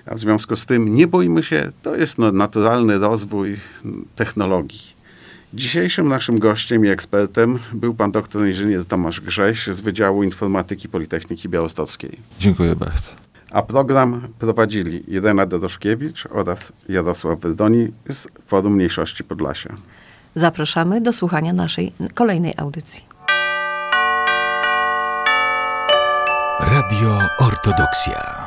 A 0.06 0.14
w 0.14 0.18
związku 0.18 0.56
z 0.56 0.66
tym 0.66 0.94
nie 0.94 1.06
bójmy 1.06 1.42
się, 1.42 1.72
to 1.82 1.96
jest 1.96 2.18
naturalny 2.18 2.98
rozwój 2.98 3.56
technologii. 4.14 4.98
Dzisiejszym 5.54 6.08
naszym 6.08 6.38
gościem 6.38 6.84
i 6.84 6.88
ekspertem 6.88 7.58
był 7.72 7.94
pan 7.94 8.12
doktor 8.12 8.48
inżynier 8.48 8.86
Tomasz 8.86 9.20
Grześ 9.20 9.66
z 9.66 9.80
Wydziału 9.80 10.22
Informatyki 10.22 10.88
Politechniki 10.88 11.48
Białostockiej. 11.48 12.18
Dziękuję 12.38 12.76
bardzo. 12.76 13.27
A 13.50 13.62
program 13.62 14.28
prowadzili 14.38 15.14
Irena 15.14 15.46
Doroszkiewicz 15.46 16.26
oraz 16.30 16.72
Jarosław 16.88 17.38
Wydoni 17.38 17.92
z 18.10 18.28
Forum 18.46 18.74
Mniejszości 18.74 19.24
Podlasia. 19.24 19.74
Zapraszamy 20.34 21.00
do 21.00 21.12
słuchania 21.12 21.52
naszej 21.52 21.92
kolejnej 22.14 22.54
audycji. 22.56 23.04
Radio 26.60 27.18
Ortodoksja. 27.38 28.37